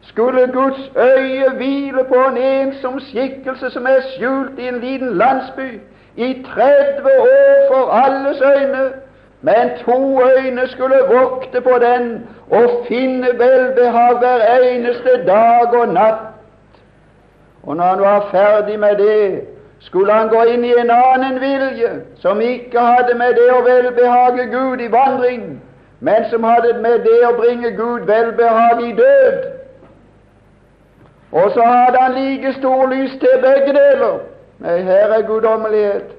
skulle 0.01 0.47
Guds 0.53 0.91
øye 0.95 1.49
hvile 1.55 2.03
på 2.07 2.15
en 2.29 2.37
ensom 2.37 2.99
skikkelse 2.99 3.69
som 3.69 3.85
er 3.85 4.01
skjult 4.15 4.59
i 4.59 4.67
en 4.67 4.79
liten 4.79 5.13
landsby 5.17 5.79
i 6.15 6.45
30 6.55 7.05
år 7.19 7.67
for 7.71 7.91
alles 7.91 8.41
øyne, 8.41 8.91
men 9.41 9.71
to 9.85 10.21
øyne 10.21 10.67
skulle 10.67 10.97
vokte 11.11 11.61
på 11.61 11.79
den 11.81 12.27
og 12.49 12.85
finne 12.87 13.27
velbehag 13.33 14.17
hver 14.17 14.59
eneste 14.71 15.25
dag 15.27 15.73
og 15.73 15.87
natt. 15.87 16.15
Og 17.63 17.75
når 17.75 17.83
han 17.83 18.01
var 18.01 18.27
ferdig 18.31 18.79
med 18.79 18.97
det, 18.97 19.41
skulle 19.79 20.13
han 20.13 20.29
gå 20.29 20.41
inn 20.43 20.65
i 20.65 20.73
en 20.77 20.91
annen 20.91 21.39
vilje, 21.41 21.91
som 22.19 22.41
ikke 22.41 22.79
hadde 22.79 23.13
med 23.17 23.33
det 23.37 23.49
å 23.53 23.63
velbehage 23.65 24.45
Gud 24.51 24.81
i 24.81 24.91
vandring, 24.91 25.61
men 25.99 26.25
som 26.29 26.43
hadde 26.43 26.73
med 26.81 26.99
det 27.05 27.19
å 27.29 27.33
bringe 27.37 27.71
Gud 27.77 28.05
velbehag 28.09 28.81
i 28.81 28.91
død. 28.97 29.47
Og 31.31 31.51
så 31.51 31.63
hadde 31.63 31.97
han 31.97 32.13
like 32.13 32.53
stor 32.53 32.85
lyst 32.93 33.19
til 33.19 33.41
begge 33.41 33.73
deler. 33.73 34.19
Nei, 34.61 34.81
her 34.81 35.13
er 35.13 35.27
guddommelighet. 35.27 36.15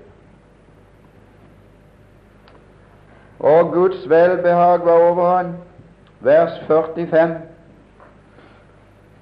Og 3.39 3.73
Guds 3.73 4.09
velbehag 4.11 4.85
var 4.85 4.93
over 4.93 5.37
han. 5.37 5.57
Vers 6.21 6.51
45. 6.67 7.37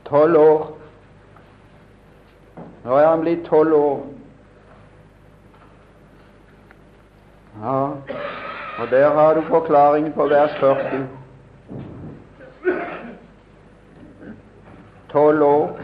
Tolv 0.05 0.37
år. 0.37 0.77
Nå 2.85 2.97
er 2.97 3.07
han 3.07 3.21
blitt 3.21 3.45
tolv 3.45 3.75
år. 3.75 4.01
Ja, 7.61 7.77
og 8.81 8.91
der 8.91 9.09
har 9.15 9.35
du 9.35 9.43
forklaringen 9.49 10.13
på 10.13 10.27
vers 10.27 10.57
40. 10.61 11.07
Tolv 15.13 15.43
år. 15.43 15.81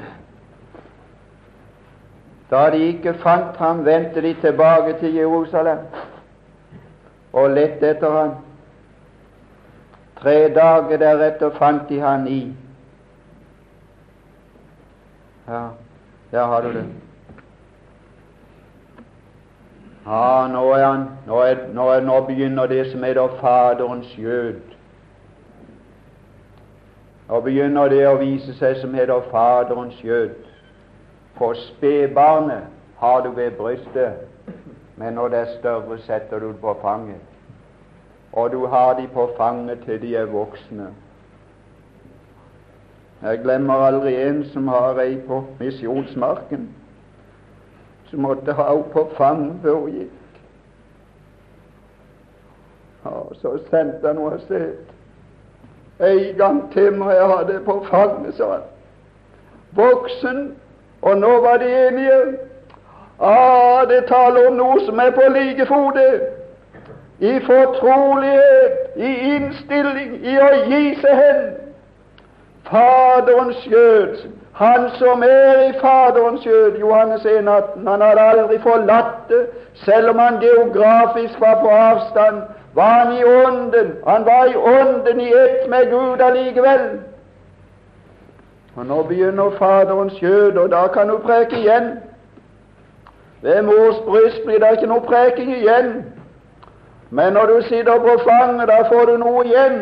Da 2.51 2.71
de 2.71 2.77
ikke 2.77 3.15
fant 3.15 3.57
ham, 3.57 3.85
vendte 3.85 4.23
de 4.23 4.35
tilbake 4.41 4.99
til 4.99 5.15
Jerusalem 5.15 5.79
og 7.33 7.51
lette 7.51 7.91
etter 7.91 8.11
ham. 8.11 8.31
Tre 10.21 10.55
dager 10.55 10.97
deretter 10.97 11.51
fant 11.59 11.89
de 11.89 12.01
han 12.01 12.29
i 12.29 12.55
Ja, 15.49 15.69
der 16.31 16.47
har 16.47 16.61
du 16.61 16.73
det. 16.73 16.85
Ja, 20.07 20.47
nå, 20.53 20.71
er 20.73 20.87
han, 20.87 21.05
nå, 21.27 21.41
er, 21.41 21.57
nå, 21.75 21.89
er, 21.91 22.01
nå 22.01 22.21
begynner 22.27 22.67
det 22.67 22.91
som 22.93 23.03
heter 23.03 23.29
Faderens 23.41 24.19
jød. 24.19 24.61
Nå 27.29 27.41
begynner 27.41 27.89
det 27.91 28.05
å 28.07 28.19
vise 28.19 28.55
seg 28.55 28.79
som 28.79 28.95
heter 28.95 29.27
Faderens 29.31 29.99
skjød. 29.99 30.46
For 31.39 31.55
spedbarnet 31.55 32.63
har 32.99 33.21
du 33.21 33.31
ved 33.31 33.51
brystet, 33.51 34.13
men 34.97 35.13
når 35.13 35.29
det 35.29 35.39
er 35.39 35.59
større, 35.59 35.99
setter 35.99 36.39
du 36.39 36.49
det 36.49 36.61
på 36.61 36.79
fanget. 36.83 37.21
Og 38.33 38.53
du 38.53 38.67
har 38.67 38.95
de 39.01 39.09
på 39.09 39.31
fanget 39.37 39.79
til 39.85 40.03
de 40.03 40.17
er 40.17 40.25
voksne. 40.25 40.87
Jeg 43.23 43.39
glemmer 43.39 43.75
aldri 43.75 44.15
en 44.29 44.45
som 44.45 44.69
har 44.69 45.01
ei 45.01 45.17
på 45.29 45.45
misjonsmarken, 45.61 46.69
som 48.11 48.21
måtte 48.21 48.53
ha 48.53 48.69
henne 48.73 48.93
på 48.93 49.09
fanget 49.17 49.57
før 49.63 49.75
hun 49.81 49.93
gikk. 49.93 50.13
Og 53.05 53.33
så 53.41 53.57
sendte 53.71 54.07
han 54.07 54.17
henne 54.17 54.35
av 54.35 54.45
sted. 54.45 54.77
En 56.01 56.37
gang 56.37 56.61
til 56.73 56.93
må 56.93 57.11
jeg 57.11 57.29
ha 57.33 57.43
det 57.49 57.63
på 57.65 57.81
fanget, 57.89 58.35
sa 58.37 58.51
han. 58.53 58.69
Voksen, 59.77 60.57
og 61.07 61.19
nå 61.19 61.33
var 61.41 61.57
de 61.63 61.69
enige. 61.87 62.21
Ah, 63.21 63.87
det 63.89 64.05
taler 64.09 64.49
om 64.51 64.57
noe 64.59 64.81
som 64.87 64.99
er 64.99 65.13
på 65.15 65.29
like 65.33 65.67
fot. 65.67 66.01
I 67.19 67.39
fortrolighet, 67.47 68.97
i 68.97 69.13
innstilling, 69.37 70.19
i 70.21 70.35
å 70.37 70.51
gi 70.67 70.83
seg 71.01 71.23
hen. 71.23 71.47
Faderens 72.67 73.63
skjød, 73.63 74.27
han 74.59 74.91
som 74.99 75.23
er 75.23 75.63
i 75.69 75.73
Faderens 75.81 76.43
skjød, 76.45 76.77
Johannes 76.83 77.25
1,18, 77.25 77.89
han 77.89 78.05
hadde 78.05 78.29
aldri 78.35 78.59
forlatt 78.67 79.31
det, 79.31 79.47
selv 79.87 80.11
om 80.11 80.19
han 80.19 80.41
geografisk 80.43 81.41
var 81.41 81.61
på 81.63 81.71
avstand 81.71 82.43
var 82.77 83.05
han 83.05 83.13
i 83.17 83.25
ånden. 83.25 83.93
Han 84.07 84.25
var 84.25 84.45
i 84.45 84.57
ånden 84.57 85.21
i 85.21 85.33
ett 85.33 85.71
med 85.71 85.91
Gud 85.91 86.21
allikevel. 86.21 86.89
Og 88.77 88.87
nå 88.87 89.03
begynner 89.03 89.51
Faderens 89.59 90.13
skjød, 90.13 90.57
og 90.57 90.71
da 90.71 90.87
kan 90.87 91.09
du 91.09 91.19
preke 91.19 91.57
igjen. 91.57 91.99
Ved 93.43 93.63
mors 93.63 93.97
bryst 94.07 94.45
blir 94.45 94.59
det 94.59 94.73
ikke 94.73 94.87
noe 94.87 95.01
preking 95.01 95.53
igjen. 95.57 96.05
Men 97.11 97.33
når 97.33 97.47
du 97.47 97.63
sitter 97.63 97.99
på 97.99 98.19
fanget, 98.29 98.69
da 98.69 98.83
får 98.89 99.05
du 99.05 99.17
noe 99.17 99.45
igjen. 99.45 99.79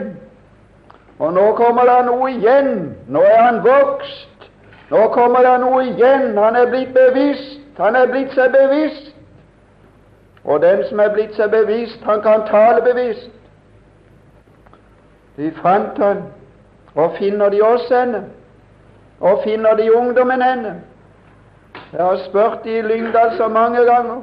Og 1.18 1.32
nå 1.32 1.52
kommer 1.52 1.82
det 1.90 2.06
noe 2.06 2.30
igjen. 2.30 2.96
Nå 3.08 3.20
er 3.20 3.42
han 3.42 3.64
vokst. 3.64 4.50
Nå 4.90 5.08
kommer 5.08 5.42
det 5.42 5.58
noe 5.60 5.82
igjen. 5.84 6.38
Han 6.38 6.56
er 6.56 6.70
blitt 6.70 6.94
bevisst. 6.94 7.60
Han 7.78 7.96
er 7.96 8.06
blitt 8.06 8.34
seg 8.34 8.52
bevisst 8.54 9.14
og 10.44 10.62
den 10.62 10.84
som 10.88 11.00
er 11.00 11.12
blitt 11.12 11.36
seg 11.36 11.50
bevisst, 11.50 12.00
han 12.04 12.20
kan 12.22 12.44
tale 12.48 12.82
bevisst. 12.84 13.30
De 15.36 15.50
fant 15.62 15.98
han, 15.98 16.26
og 16.94 17.16
finner 17.18 17.48
de 17.50 17.62
oss 17.64 17.88
henne, 17.90 18.26
og 19.20 19.40
finner 19.44 19.74
de 19.74 19.96
ungdommen 19.96 20.42
henne. 20.42 20.74
Jeg 21.92 22.04
har 22.04 22.16
spurt 22.16 22.64
de 22.64 22.78
i 22.78 22.82
Lyngdal 22.82 23.36
så 23.36 23.48
mange 23.48 23.78
ganger. 23.78 24.22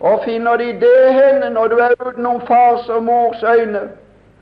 Og 0.00 0.20
finner 0.24 0.56
de 0.56 0.64
det 0.64 1.14
henne 1.14 1.50
når 1.50 1.66
du 1.66 1.76
er 1.76 1.94
utenom 2.06 2.40
fars 2.40 2.88
og 2.88 3.02
mors 3.02 3.42
øyne, 3.42 3.80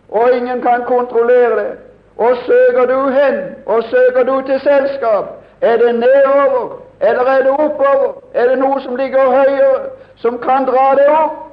og 0.08 0.30
ingen 0.36 0.62
kan 0.62 0.84
kontrollere 0.86 1.58
det, 1.58 1.78
og 2.16 2.36
søker 2.46 2.86
du 2.86 3.08
hen, 3.08 3.34
og 3.66 3.82
søker 3.82 4.22
du 4.22 4.42
til 4.46 4.60
selskap, 4.60 5.24
er 5.60 5.76
det 5.76 5.94
nedover, 5.94 6.82
eller 7.00 7.22
er 7.22 7.42
det 7.42 7.50
oppover? 7.50 8.12
Er 8.34 8.48
det 8.48 8.58
noe 8.58 8.80
som 8.80 8.96
ligger 8.96 9.30
høyere, 9.30 9.90
som 10.16 10.38
kan 10.38 10.64
dra 10.66 10.94
det 10.94 11.08
opp? 11.08 11.44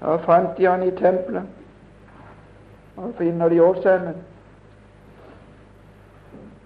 Da 0.00 0.16
fant 0.16 0.56
de 0.58 0.66
han 0.66 0.82
i 0.82 0.90
tempelet. 0.90 1.57
Og 2.98 3.14
finner 3.18 3.48
de 3.48 3.62
årsemmen. 3.62 4.16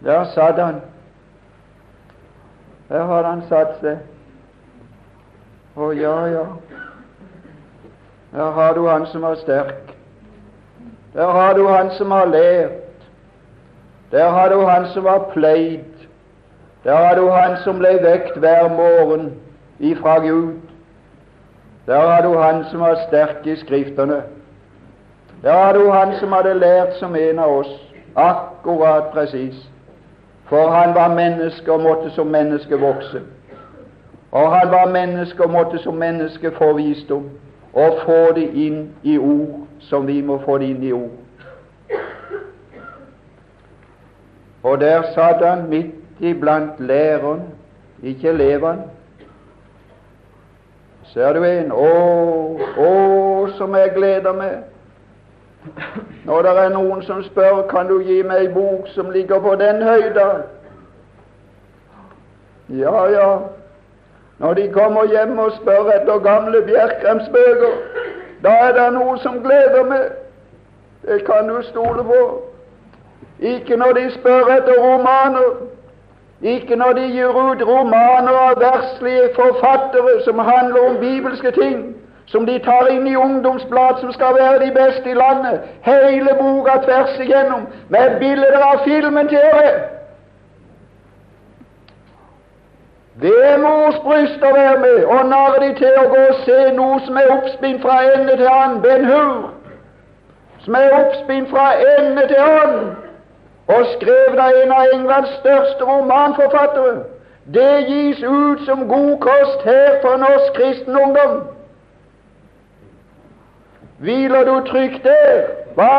Der 0.04 0.24
satt 0.24 0.58
han. 0.58 0.80
Der 2.88 3.04
har 3.04 3.22
han 3.22 3.42
satt 3.48 3.76
seg. 3.80 3.98
Å 5.76 5.92
ja, 5.96 6.16
ja. 6.28 6.46
Der 8.32 8.50
har 8.56 8.74
du 8.74 8.86
han 8.88 9.06
som 9.12 9.24
er 9.28 9.38
sterk. 9.44 9.94
Der 11.12 11.30
har 11.36 11.54
du 11.54 11.66
han 11.68 11.90
som 11.98 12.10
har 12.10 12.26
lært. 12.26 13.06
Der 14.12 14.28
har 14.28 14.48
du 14.48 14.60
han 14.66 14.88
som 14.92 15.06
har 15.06 15.30
pleid. 15.32 16.08
Der 16.84 16.96
har 16.96 17.14
du 17.16 17.28
han 17.30 17.56
som 17.64 17.78
ble 17.78 17.94
vekt 18.02 18.36
hver 18.40 18.68
morgen 18.72 19.34
ifra 19.78 20.18
Gud. 20.24 20.60
Der 21.86 22.00
har 22.00 22.22
du 22.22 22.38
han 22.38 22.64
som 22.70 22.82
er 22.82 22.98
sterk 23.06 23.46
i 23.46 23.56
Skriftene. 23.56 24.22
Det 25.42 25.74
du 25.74 25.90
han 25.90 26.14
som 26.20 26.32
hadde 26.32 26.54
lært 26.54 26.98
som 26.98 27.16
en 27.16 27.38
av 27.38 27.50
oss, 27.50 27.70
akkurat 28.14 29.10
presis. 29.12 29.68
For 30.46 30.70
han 30.70 30.94
var 30.94 31.14
menneske 31.14 31.72
og 31.72 31.80
måtte 31.80 32.10
som 32.10 32.26
menneske 32.26 32.78
vokse. 32.78 33.22
Og 34.32 34.52
han 34.56 34.70
var 34.70 34.90
menneske 34.90 35.44
og 35.44 35.50
måtte 35.50 35.78
som 35.78 35.94
menneske 35.94 36.52
få 36.58 36.72
visdom, 36.72 37.30
og 37.72 37.98
få 38.04 38.32
det 38.34 38.50
inn 38.54 38.90
i 39.02 39.18
ord 39.18 39.66
som 39.80 40.06
vi 40.06 40.22
må 40.22 40.38
få 40.44 40.58
det 40.58 40.70
inn 40.70 40.82
i 40.82 40.92
ord. 40.92 41.10
Og 44.62 44.80
der 44.80 45.02
satt 45.14 45.42
han 45.46 45.68
midt 45.68 46.20
iblant 46.20 46.80
læreren, 46.80 47.40
ikke 48.02 48.28
elevene. 48.28 48.82
Ser 51.12 51.32
du 51.32 51.44
en? 51.44 51.72
Å, 51.72 51.88
å, 52.78 52.92
som 53.58 53.74
jeg 53.76 53.90
gleder 53.96 54.36
meg 54.36 54.71
når 56.24 56.42
det 56.42 56.50
er 56.58 56.68
noen 56.68 57.02
som 57.02 57.22
spør 57.22 57.66
kan 57.70 57.88
du 57.88 58.00
gi 58.02 58.22
meg 58.26 58.46
ei 58.46 58.52
bok 58.54 58.88
som 58.94 59.10
ligger 59.10 59.40
på 59.40 59.54
den 59.60 59.82
høyda. 59.82 60.28
Ja, 62.68 63.04
ja. 63.10 63.28
Når 64.38 64.54
de 64.54 64.68
kommer 64.72 65.04
hjem 65.04 65.38
og 65.38 65.52
spør 65.52 65.90
etter 65.94 66.18
gamle 66.18 66.62
Bjerkreimsbøker, 66.66 67.76
da 68.42 68.54
er 68.66 68.72
det 68.78 68.88
noe 68.96 69.18
som 69.22 69.38
gleder 69.42 69.84
meg. 69.86 70.08
Det 71.06 71.24
kan 71.26 71.48
du 71.48 71.62
stole 71.62 72.04
på. 72.04 72.22
Ikke 73.38 73.76
når 73.76 73.92
de 73.92 74.10
spør 74.16 74.50
etter 74.56 74.82
romaner, 74.82 75.62
ikke 76.42 76.76
når 76.76 76.92
de 76.92 77.06
gir 77.14 77.38
ut 77.38 77.62
romaner 77.66 78.38
av 78.38 78.60
verslige 78.60 79.30
forfattere 79.34 80.22
som 80.24 80.38
handler 80.38 80.88
om 80.88 80.98
bibelske 80.98 81.50
ting, 81.50 81.82
som 82.26 82.46
de 82.46 82.58
tar 82.58 82.88
inn 82.90 83.06
i 83.06 83.16
ungdomsblad 83.16 84.00
som 84.00 84.12
skal 84.12 84.34
være 84.34 84.66
de 84.66 84.70
beste 84.74 85.10
i 85.10 85.14
landet, 85.14 85.60
hele 85.82 86.36
boka 86.40 86.78
tvers 86.84 87.18
igjennom, 87.20 87.66
med 87.88 88.18
bilder 88.20 88.62
av 88.62 88.84
filmen 88.84 89.28
dere. 89.28 89.72
Det 93.22 93.34
er 93.44 93.58
mors 93.60 93.98
bryst 94.04 94.42
å 94.42 94.54
være 94.54 94.78
med 94.80 95.04
og 95.04 95.26
narre 95.28 95.58
de 95.60 95.74
til 95.76 95.98
å 96.00 96.08
gå 96.08 96.22
og 96.30 96.38
se 96.46 96.60
noe 96.72 97.00
som 97.04 97.18
er 97.20 97.34
oppspinn 97.34 97.80
fra 97.82 97.98
ende 98.14 98.36
til 98.40 98.48
annen, 98.48 98.80
Ben 98.82 99.04
Hur, 99.04 99.50
som 100.64 100.74
er 100.78 100.94
oppspinn 100.96 101.46
fra 101.50 101.66
ende 101.98 102.24
til 102.30 102.40
annen 102.40 102.92
og 103.68 103.86
skrevet 103.96 104.40
av 104.40 104.56
en 104.62 104.72
av 104.72 104.94
Englands 104.94 105.34
største 105.40 105.84
romanforfattere. 105.84 107.02
Det 107.54 107.84
gis 107.88 108.22
ut 108.22 108.64
som 108.66 108.88
god 108.88 109.18
kost 109.20 109.64
her 109.64 110.00
for 110.02 110.16
norsk 110.16 110.52
kristen 110.56 110.96
ungdom. 110.98 111.36
Hviler 114.02 114.44
du 114.44 114.66
trygt 114.66 115.04
der? 115.04 115.42
Hva? 115.74 115.96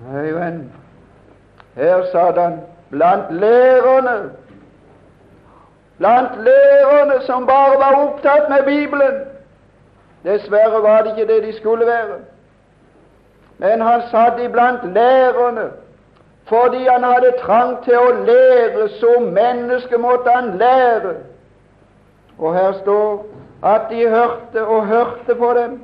Nei, 0.00 0.28
venn, 0.34 0.60
her 1.74 2.04
satt 2.12 2.38
han 2.38 2.60
blant 2.90 3.32
lærerne, 3.42 4.14
blant 5.98 6.38
lærerne 6.46 7.18
som 7.26 7.46
bare 7.46 7.80
var 7.82 7.98
opptatt 8.04 8.46
med 8.48 8.62
Bibelen. 8.64 9.18
Dessverre 10.24 10.82
var 10.82 11.02
det 11.02 11.18
ikke 11.18 11.32
det 11.32 11.42
de 11.42 11.56
skulle 11.56 11.86
være. 11.86 12.20
Men 13.58 13.80
han 13.80 14.02
satt 14.10 14.38
iblant 14.40 14.92
lærerne 14.94 15.70
fordi 16.48 16.86
han 16.86 17.04
hadde 17.04 17.34
trang 17.42 17.76
til 17.84 17.98
å 17.98 18.14
lære. 18.26 18.88
Som 19.00 19.22
menneske 19.34 19.98
måtte 19.98 20.30
han 20.34 20.56
lære. 20.58 21.14
Og 22.40 22.54
her 22.54 22.72
står 22.82 23.26
at 23.64 23.80
de 23.90 24.08
hørte 24.08 24.66
og 24.66 24.86
hørte 24.86 25.34
på 25.38 25.54
dem. 25.56 25.82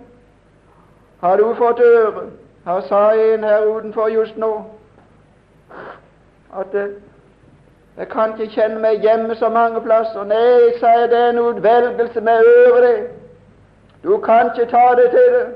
Har 1.20 1.36
du 1.36 1.54
fått 1.54 1.80
øre? 1.80 2.30
Her 2.64 2.80
sa 2.80 3.10
en 3.10 3.44
her 3.44 3.66
utenfor 3.66 4.08
just 4.08 4.36
nå 4.36 4.64
at 6.60 6.74
eh, 6.74 6.88
jeg 7.98 8.08
kan 8.08 8.32
ikke 8.32 8.54
kjenne 8.54 8.80
meg 8.80 9.04
hjemme 9.04 9.34
så 9.34 9.48
mange 9.48 9.80
plasser. 9.80 10.24
Nei, 10.24 10.72
sa 10.80 10.88
jeg, 10.88 11.10
det 11.10 11.18
er 11.18 11.28
en 11.28 11.38
utvelgelse 11.38 12.20
med 12.20 12.48
øret, 12.48 12.82
det. 12.82 13.06
Du 14.04 14.18
kan 14.18 14.50
ikke 14.54 14.70
ta 14.70 14.86
det 14.96 15.10
til 15.10 15.28
det. 15.36 15.46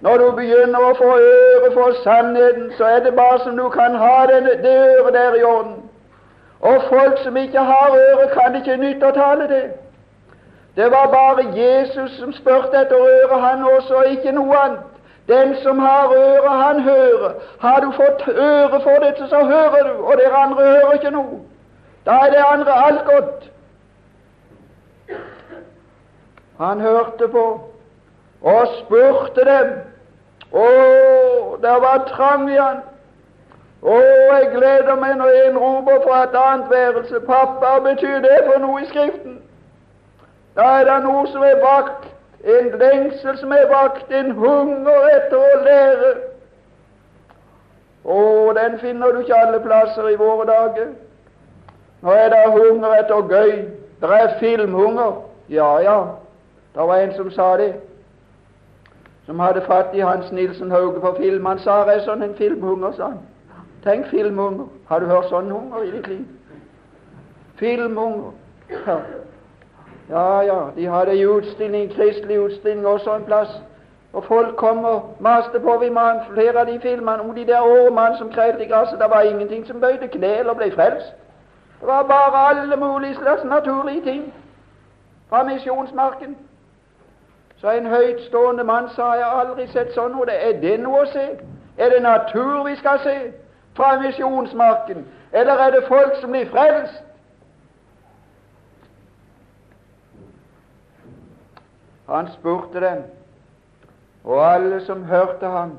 Når 0.00 0.18
du 0.18 0.30
begynner 0.36 0.82
å 0.82 0.94
få 0.98 1.08
øre 1.16 1.72
for 1.74 1.96
sannheten, 2.02 2.72
så 2.78 2.84
er 2.84 3.00
det 3.04 3.14
bare 3.16 3.38
som 3.44 3.56
du 3.56 3.68
kan 3.68 3.94
ha 3.94 4.26
det, 4.30 4.42
det 4.62 4.76
øret 4.98 5.14
der 5.14 5.34
i 5.34 5.42
orden. 5.42 5.74
Og 6.60 6.82
folk 6.88 7.18
som 7.22 7.36
ikke 7.36 7.58
har 7.58 7.96
øre, 7.96 8.28
kan 8.34 8.56
ikke 8.56 8.76
nytte 8.76 9.08
å 9.08 9.16
tale 9.16 9.48
det. 9.48 9.64
Det 10.76 10.90
var 10.90 11.06
bare 11.06 11.44
Jesus 11.56 12.18
som 12.18 12.32
spurte 12.32 12.80
etter 12.80 12.96
øret, 12.96 13.40
han 13.40 13.64
også, 13.64 13.94
og 13.94 14.06
ikke 14.06 14.32
noe 14.32 14.56
annet. 14.56 14.80
Den 15.28 15.56
som 15.62 15.78
har 15.78 16.12
øret, 16.12 16.50
han 16.50 16.80
hører. 16.80 17.30
Har 17.60 17.80
du 17.80 17.92
fått 17.92 18.28
øre 18.28 18.80
for 18.82 19.04
dette, 19.04 19.28
så 19.28 19.44
hører 19.44 19.82
du, 19.92 20.04
og 20.04 20.14
dere 20.18 20.36
andre 20.36 20.62
hører 20.62 20.92
ikke 20.92 21.10
noe. 21.10 21.40
Da 22.06 22.10
er 22.10 22.30
det 22.30 22.44
andre 22.48 22.72
alt 22.86 23.04
godt. 23.04 23.50
Han 26.60 26.80
hørte 26.80 27.28
på 27.28 27.70
og 28.42 28.66
spurte 28.78 29.44
dem. 29.44 29.72
Å, 30.52 30.66
det 31.62 31.74
var 31.82 32.04
trang 32.12 32.46
i 32.52 32.60
han. 32.60 32.84
Å, 33.82 33.96
jeg 33.96 34.52
gleder 34.54 34.94
meg 35.00 35.16
når 35.18 35.40
en 35.40 35.58
roper 35.58 35.98
fra 36.04 36.22
et 36.28 36.38
annet 36.42 36.70
værelse. 36.70 37.20
Pappa, 37.26 37.78
betyr 37.88 38.20
det 38.24 38.38
for 38.46 38.62
noe 38.62 38.84
i 38.84 38.88
Skriften? 38.92 39.40
Da 40.56 40.66
er 40.80 40.84
det 40.88 41.00
noe 41.04 41.26
som 41.28 41.42
er 41.44 41.58
bakt, 41.60 42.06
en 42.44 42.70
lengsel 42.80 43.38
som 43.38 43.52
er 43.52 43.66
bakt, 43.68 44.12
en 44.12 44.30
hunger 44.38 45.08
etter 45.12 45.36
å 45.36 45.62
lære. 45.64 46.12
Og 48.04 48.54
den 48.56 48.78
finner 48.78 49.12
du 49.12 49.18
ikke 49.20 49.36
alle 49.36 49.60
plasser 49.60 50.08
i 50.08 50.20
våre 50.20 50.46
dager. 50.46 50.94
Nå 52.02 52.14
er 52.14 52.30
det 52.32 52.44
hunger 52.54 52.94
etter 53.00 53.34
gøy. 53.34 53.52
Det 54.00 54.20
er 54.20 54.38
filmhunger. 54.40 55.20
Ja, 55.48 55.78
ja, 55.78 55.98
det 56.74 56.88
var 56.88 56.96
en 56.96 57.14
som 57.14 57.30
sa 57.30 57.56
det 57.56 57.74
som 59.26 59.38
hadde 59.38 59.60
fatt 59.66 59.94
i 59.94 60.00
Hans 60.00 60.32
Nilsen 60.32 60.70
Hauge 60.70 61.00
på 61.00 61.14
film. 61.18 61.46
Han 61.46 61.58
sa 61.58 61.80
det 61.84 61.96
er 61.96 62.04
sånn 62.06 62.22
en 62.22 62.34
filmhunger, 62.38 62.92
sa 62.94 63.10
han. 63.10 63.22
Tenk 63.82 64.06
filmhunger. 64.10 64.68
Har 64.86 65.02
du 65.02 65.06
hørt 65.10 65.30
sånn 65.30 65.50
hunger 65.50 65.82
i 65.82 65.90
ditt 65.90 66.06
liv? 66.10 66.26
Filmhunger. 67.58 68.36
Ja. 68.70 69.00
Ja, 70.10 70.40
ja, 70.40 70.70
de 70.76 70.86
hadde 70.86 71.12
en 71.12 71.28
utstilling, 71.28 71.90
kristelig 71.90 72.40
utstilling 72.40 72.86
også 72.86 73.14
en 73.14 73.24
plass. 73.24 73.62
Og 74.12 74.24
folk 74.24 74.56
kom 74.56 74.84
og 74.84 75.16
maste 75.20 75.60
på 75.60 75.78
vi 75.78 75.88
må 75.88 76.00
flere 76.34 76.60
av 76.60 76.66
de 76.66 76.80
filmene 76.80 77.22
om 77.22 77.34
de 77.34 77.46
der 77.46 77.60
årmannene 77.60 78.18
som 78.18 78.30
krevde 78.32 78.64
i 78.64 78.68
gresset. 78.68 78.98
Det 78.98 79.10
var 79.10 79.20
ingenting 79.20 79.66
som 79.66 79.80
bøyde 79.80 80.08
kne 80.08 80.36
eller 80.38 80.54
ble 80.54 80.72
frelst. 80.72 81.12
Det 81.80 81.88
var 81.88 82.02
bare 82.02 82.48
alle 82.48 82.76
mulige 82.76 83.14
slags 83.14 83.44
naturlige 83.44 84.02
ting 84.02 84.34
fra 85.28 85.42
misjonsmarken. 85.44 86.36
Så 87.56 87.70
en 87.70 87.86
høytstående 87.86 88.64
mann 88.64 88.88
sa 88.96 89.12
jeg 89.12 89.28
aldri 89.40 89.66
sett 89.66 89.92
sånn 89.94 90.12
noe. 90.12 90.32
Er 90.32 90.60
det 90.60 90.80
noe 90.80 91.02
å 91.02 91.10
se? 91.12 91.26
Er 91.78 91.90
det 91.90 92.02
natur 92.02 92.64
vi 92.64 92.76
skal 92.76 93.00
se 93.04 93.16
fra 93.76 93.98
misjonsmarken, 94.00 95.06
eller 95.32 95.52
er 95.52 95.70
det 95.70 95.84
folk 95.88 96.16
som 96.20 96.30
blir 96.30 96.48
frelst? 96.48 97.02
Han 102.06 102.28
spurte 102.32 102.80
dem, 102.80 103.02
og 104.24 104.54
alle 104.54 104.80
som 104.80 105.04
hørte 105.04 105.46
ham, 105.46 105.78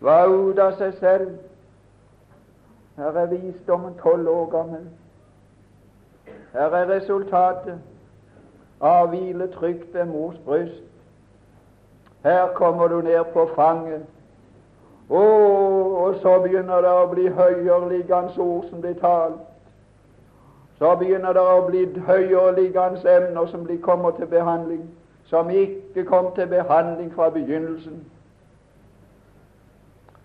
var 0.00 0.26
ute 0.26 0.62
av 0.62 0.76
seg 0.76 0.94
selv. 1.00 1.30
Her 2.96 3.16
er 3.22 3.30
visdommen 3.32 3.96
tolv 4.00 4.28
år 4.28 4.50
gammel. 4.52 4.84
Her 6.52 6.74
er 6.76 6.90
resultatet 6.90 7.78
av 8.80 9.08
hvile 9.12 9.48
trygt 9.52 9.94
ved 9.94 10.04
mors 10.04 10.36
bryst. 10.44 10.84
Her 12.24 12.52
kommer 12.54 12.88
du 12.88 13.00
ned 13.00 13.24
på 13.32 13.48
fanget. 13.54 14.04
Oh, 15.08 16.02
og 16.02 16.14
så 16.22 16.38
begynner 16.42 16.80
det 16.82 16.90
å 16.90 17.06
bli 17.12 17.28
høyereliggende 17.30 18.40
ord 18.42 18.64
som 18.70 18.80
blir 18.80 18.96
talt. 19.00 19.38
Så 20.78 20.94
begynner 20.98 21.32
det 21.32 21.44
å 21.44 21.60
bli 21.68 21.84
høyereliggende 22.08 23.16
emner 23.16 23.46
som 23.46 23.64
blir 23.64 23.78
kommer 23.80 24.10
til 24.16 24.26
behandling, 24.26 24.82
som 25.26 25.50
ikke 25.50 26.04
kom 26.04 26.34
til 26.34 26.46
behandling 26.46 27.14
fra 27.14 27.30
begynnelsen. 27.30 28.04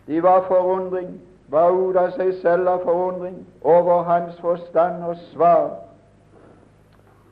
De 0.07 0.23
var 0.23 0.45
forundring, 0.47 1.21
var 1.47 1.71
ute 1.71 1.99
av 1.99 2.11
seg 2.15 2.33
selv 2.41 2.69
av 2.69 2.83
forundring 2.83 3.41
over 3.61 4.03
hans 4.03 4.37
forstand 4.41 5.03
og 5.03 5.17
svar. 5.31 5.69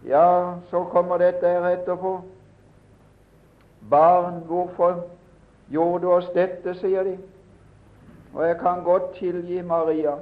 Ja, 0.08 0.54
så 0.70 0.84
kommer 0.84 1.18
dette 1.18 1.48
her 1.48 1.66
etterpå. 1.70 2.20
Barn, 3.90 4.44
hvorfor 4.46 5.04
gjorde 5.70 6.02
du 6.06 6.12
oss 6.12 6.30
dette, 6.36 6.76
sier 6.80 7.04
de. 7.04 7.18
Og 8.34 8.46
jeg 8.48 8.60
kan 8.60 8.84
godt 8.84 9.16
tilgi 9.18 9.62
Maria, 9.62 10.14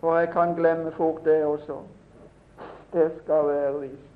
for 0.00 0.18
jeg 0.18 0.32
kan 0.32 0.54
glemme 0.54 0.92
fort 0.92 1.24
det 1.24 1.44
også. 1.44 1.78
Det 2.92 3.10
skal 3.22 3.46
være 3.46 3.80
visst. 3.80 4.07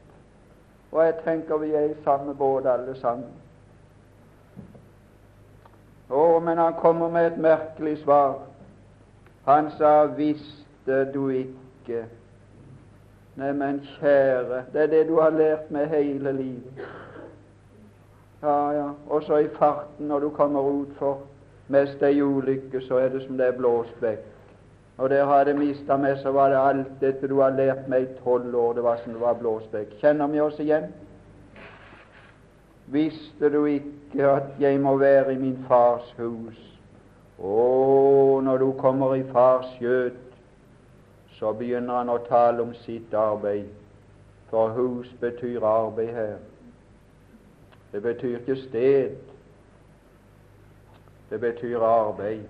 Og 0.93 1.05
jeg 1.05 1.14
tenker 1.24 1.57
vi 1.57 1.74
er 1.74 1.90
i 1.90 2.03
samme 2.05 2.34
båt 2.34 2.66
alle 2.66 2.95
sammen. 3.01 3.30
Å, 6.12 6.38
men 6.45 6.59
han 6.61 6.74
kommer 6.76 7.09
med 7.09 7.30
et 7.30 7.38
merkelig 7.40 7.99
svar. 8.03 8.43
Han 9.47 9.70
sa 9.78 10.05
'visste 10.05 11.05
du 11.14 11.28
ikke' 11.28 12.05
Neimen, 13.36 13.80
kjære, 13.80 14.64
det 14.72 14.82
er 14.82 14.86
det 14.86 15.09
du 15.09 15.20
har 15.20 15.30
lært 15.30 15.70
meg 15.70 15.88
hele 15.88 16.32
livet. 16.32 16.82
Ja, 18.43 18.70
ja, 18.70 18.88
og 19.09 19.22
så 19.22 19.36
i 19.36 19.49
farten 19.49 20.07
når 20.07 20.18
du 20.20 20.28
kommer 20.30 20.61
utfor, 20.61 21.22
mest 21.68 22.03
ei 22.03 22.20
ulykke, 22.22 22.80
så 22.80 22.97
er 22.97 23.09
det 23.09 23.22
som 23.22 23.38
det 23.38 23.47
er 23.47 23.57
blåst 23.57 24.03
vekk. 24.03 24.31
Og 24.97 25.11
der 25.11 25.24
har 25.24 25.47
jeg 25.47 25.57
mista 25.57 25.97
meg, 25.97 26.18
så 26.20 26.30
var 26.32 26.53
det 26.53 26.59
alt 26.61 26.90
dette 27.01 27.28
du 27.28 27.38
har 27.40 27.55
lært 27.57 27.88
meg 27.88 28.05
i 28.05 28.18
tolv 28.24 28.55
år, 28.55 28.74
det 28.76 28.84
var 28.84 29.01
som 29.01 29.14
det 29.14 29.22
var 29.22 29.38
blåspekk. 29.40 29.97
Kjenner 30.03 30.28
vi 30.28 30.40
oss 30.40 30.61
igjen? 30.61 30.90
Visste 32.93 33.49
du 33.51 33.64
ikke 33.64 34.28
at 34.28 34.61
jeg 34.61 34.80
må 34.80 34.97
være 35.01 35.32
i 35.32 35.40
min 35.40 35.57
fars 35.68 36.12
hus? 36.18 36.61
Å, 37.40 38.40
når 38.45 38.59
du 38.61 38.68
kommer 38.78 39.16
i 39.16 39.24
fars 39.32 39.70
skjøt, 39.78 40.20
så 41.38 41.55
begynner 41.57 42.03
han 42.03 42.12
å 42.12 42.20
tale 42.28 42.62
om 42.62 42.74
sitt 42.84 43.14
arbeid. 43.16 43.70
For 44.53 44.76
hus 44.76 45.09
betyr 45.20 45.64
arbeid 45.64 46.12
her. 46.14 46.36
Det 47.93 48.03
betyr 48.05 48.43
ikke 48.43 48.61
sted. 48.68 49.16
Det 51.32 51.40
betyr 51.40 51.80
arbeid. 51.80 52.45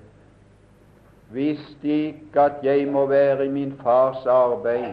Visste 1.33 1.89
ikke 1.89 2.41
at 2.41 2.65
jeg 2.65 2.89
må 2.93 3.07
være 3.07 3.47
i 3.47 3.51
min 3.51 3.73
fars 3.83 4.27
arbeid. 4.27 4.93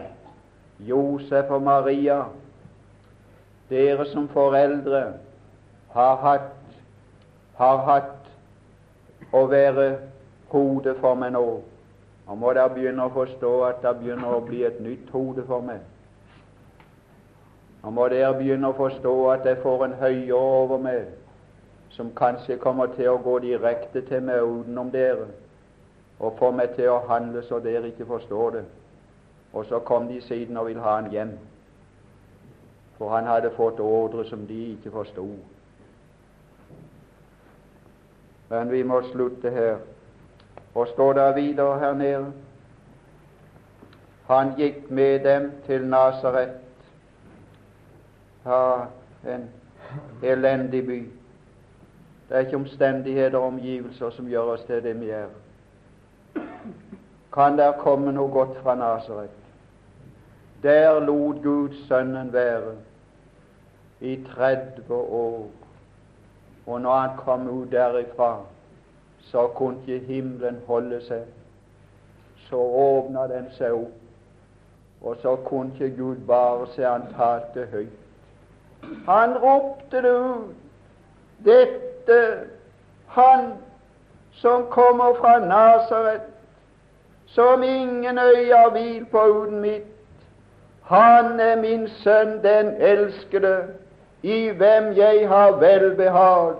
Josef 0.80 1.50
og 1.50 1.62
Maria, 1.62 2.22
dere 3.68 4.06
som 4.08 4.28
foreldre 4.28 5.02
har 5.92 6.16
hatt, 6.16 6.54
har 7.58 7.82
hatt 7.84 9.34
å 9.36 9.44
være 9.50 9.90
hodet 10.48 10.96
for 11.02 11.18
meg 11.20 11.34
nå. 11.36 11.44
Nå 12.26 12.36
må 12.38 12.54
dere 12.56 12.72
begynne 12.72 13.04
å 13.04 13.12
forstå 13.12 13.52
at 13.66 13.82
det 13.84 13.92
begynner 14.00 14.36
å 14.38 14.44
bli 14.46 14.62
et 14.64 14.80
nytt 14.80 15.10
hode 15.12 15.44
for 15.46 15.60
meg. 15.66 15.84
Nå 17.82 17.92
må 17.96 18.08
dere 18.12 18.32
begynne 18.38 18.70
å 18.70 18.78
forstå 18.78 19.14
at 19.34 19.46
jeg 19.48 19.60
får 19.62 19.84
en 19.86 19.98
høyere 20.00 20.40
over 20.40 20.80
meg, 20.80 21.12
som 21.92 22.14
kanskje 22.16 22.58
kommer 22.62 22.92
til 22.96 23.12
å 23.12 23.20
gå 23.20 23.38
direkte 23.44 24.02
til 24.08 24.24
meg 24.24 24.40
utenom 24.40 24.92
dere, 24.94 25.28
og 26.20 26.36
få 26.38 26.50
meg 26.52 26.74
til 26.76 26.90
å 26.92 27.00
handle 27.08 27.42
så 27.48 27.58
dere 27.64 27.88
ikke 27.88 28.06
forstår 28.06 28.50
det. 28.50 28.64
Og 29.52 29.64
så 29.66 29.78
kom 29.78 30.08
de 30.08 30.20
siden 30.22 30.56
og 30.56 30.66
ville 30.66 30.82
ha 30.82 30.98
han 31.00 31.10
hjem, 31.10 31.32
for 32.98 33.16
han 33.16 33.26
hadde 33.26 33.50
fått 33.56 33.80
ordre 33.80 34.24
som 34.28 34.46
de 34.46 34.58
ikke 34.74 34.92
forsto. 34.92 35.26
Men 38.50 38.70
vi 38.70 38.82
må 38.82 39.00
slutte 39.12 39.50
her. 39.50 39.76
Og 40.74 40.88
står 40.88 41.12
der 41.12 41.34
videre 41.34 41.78
her 41.78 41.94
nede 41.94 42.32
Han 44.28 44.52
gikk 44.56 44.90
med 44.90 45.24
dem 45.24 45.50
til 45.66 45.86
Nasaret. 45.86 46.50
Ja, 48.46 48.86
en 49.26 49.48
elendig 50.22 50.86
by. 50.86 51.00
Det 52.28 52.36
er 52.36 52.40
ikke 52.40 52.56
omstendigheter 52.56 53.38
og 53.38 53.46
omgivelser 53.46 54.10
som 54.10 54.28
gjør 54.28 54.52
oss 54.54 54.62
til 54.68 54.82
det 54.82 55.00
vi 55.00 55.10
er. 55.10 55.26
Kan 57.32 57.58
der 57.58 57.72
komme 57.78 58.12
noe 58.12 58.30
godt 58.32 58.56
fra 58.62 58.74
Nasaret? 58.74 59.30
Der 60.62 61.00
lot 61.00 61.42
Gud 61.42 61.74
Sønnen 61.88 62.32
være 62.32 62.74
i 64.00 64.24
30 64.36 64.94
år, 64.94 65.46
og 66.66 66.80
når 66.80 66.96
han 66.96 67.16
kom 67.16 67.48
ut 67.48 67.70
derifra, 67.72 68.38
så 69.20 69.46
kunne 69.46 69.76
ikke 69.86 70.06
himmelen 70.06 70.60
holde 70.66 71.00
seg. 71.06 71.24
Så 72.48 72.56
åpna 72.56 73.26
den 73.28 73.46
seg 73.56 73.72
opp, 73.72 73.96
og 75.02 75.16
så 75.22 75.36
kunne 75.36 75.72
ikke 75.72 75.96
Gud 75.96 76.16
bare 76.26 76.66
se 76.74 76.84
han 76.84 77.06
talte 77.16 77.66
høyt. 77.72 77.98
Han 79.06 79.36
ropte 79.38 80.02
det 80.02 80.14
ut. 80.18 80.54
Dette, 81.44 82.20
han 83.06 83.52
som 84.40 84.66
kommer 84.70 85.14
fra 85.14 85.38
Nasaret, 85.38 86.20
som 87.26 87.62
ingen 87.62 88.18
øye 88.18 88.54
har 88.54 88.70
hvil 88.70 89.06
på 89.10 89.18
uten 89.18 89.60
mitt, 89.60 89.86
Han 90.90 91.40
er 91.40 91.56
min 91.56 91.88
sønn, 91.88 92.42
den 92.42 92.74
elskede, 92.78 93.58
i 94.22 94.48
hvem 94.48 94.92
jeg 94.96 95.28
har 95.28 95.50
velbehag. 95.50 96.54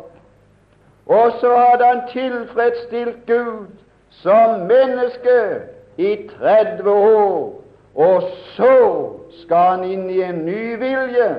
Og 1.07 1.33
så 1.41 1.57
hadde 1.57 1.85
han 1.85 2.01
tilfredsstilt 2.13 3.27
Gud 3.27 3.67
som 4.11 4.61
menneske 4.61 5.61
i 5.97 6.31
30 6.41 6.91
år. 6.91 7.63
Og 7.95 8.23
så 8.57 9.09
skal 9.43 9.57
han 9.57 9.85
inn 9.85 10.11
i 10.11 10.23
en 10.23 10.45
ny 10.47 10.77
vilje, 10.79 11.31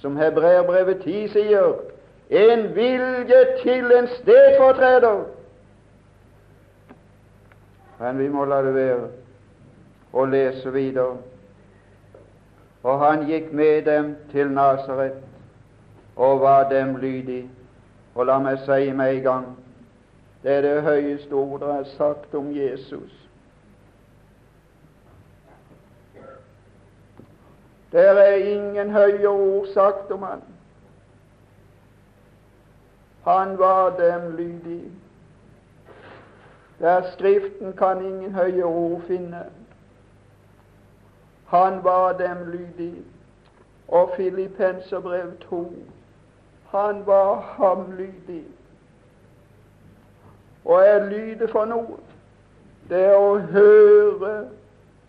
som 0.00 0.16
Hebreerbrevet 0.16 1.04
10 1.04 1.28
sier, 1.28 1.72
en 2.30 2.74
vilje 2.74 3.44
til 3.62 3.92
en 3.98 4.08
stedfortreder. 4.08 5.22
Men 8.00 8.18
vi 8.18 8.28
må 8.28 8.44
la 8.44 8.62
det 8.64 8.74
være 8.74 9.08
og 10.12 10.28
lese 10.28 10.72
videre. 10.72 11.16
Og 12.82 13.00
han 13.00 13.26
gikk 13.28 13.52
med 13.52 13.82
dem 13.84 14.14
til 14.32 14.50
Nasaret 14.50 15.18
og 16.16 16.40
var 16.40 16.68
dem 16.68 16.96
lydig. 16.96 17.50
Og 18.14 18.26
la 18.26 18.38
meg 18.42 18.58
si 18.64 18.92
med 18.92 19.16
en 19.16 19.22
gang 19.22 19.50
det 20.42 20.52
er 20.52 20.60
det 20.60 20.82
høyeste 20.82 21.32
ordet 21.32 21.68
er 21.68 21.84
sagt 21.84 22.34
om 22.34 22.48
Jesus. 22.56 23.28
Det 27.92 28.06
er 28.08 28.34
ingen 28.34 28.90
høyere 28.90 29.28
ord 29.28 29.66
sagt 29.74 30.10
om 30.10 30.22
han. 30.22 30.42
Han 33.24 33.58
var 33.58 33.96
dem 33.98 34.36
lydig. 34.36 34.90
Der 36.80 37.02
Skriften 37.12 37.76
kan 37.76 38.04
ingen 38.04 38.34
høye 38.34 38.64
ord 38.64 39.00
finne. 39.06 39.44
Han 41.46 41.84
var 41.84 42.12
dem 42.12 42.36
lydig. 42.50 42.94
Og 43.88 44.10
Filippenserbrev 44.16 45.32
2 45.40 45.74
han 46.70 47.06
var 47.06 47.40
ham 47.40 47.92
lydig. 47.98 48.44
Og 50.64 50.82
er 50.84 51.08
lydig 51.08 51.50
for 51.50 51.64
noe. 51.64 51.98
Det 52.88 53.00
er 53.04 53.16
å 53.18 53.38
høre 53.38 54.34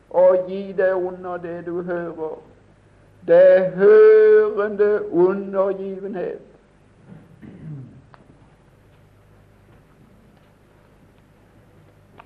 og 0.10 0.48
gi 0.48 0.72
deg 0.78 0.96
under 0.96 1.38
det 1.38 1.60
du 1.66 1.82
hører. 1.82 2.40
Det 3.28 3.42
er 3.58 3.70
hørende 3.76 5.14
undergivenhet. 5.14 6.51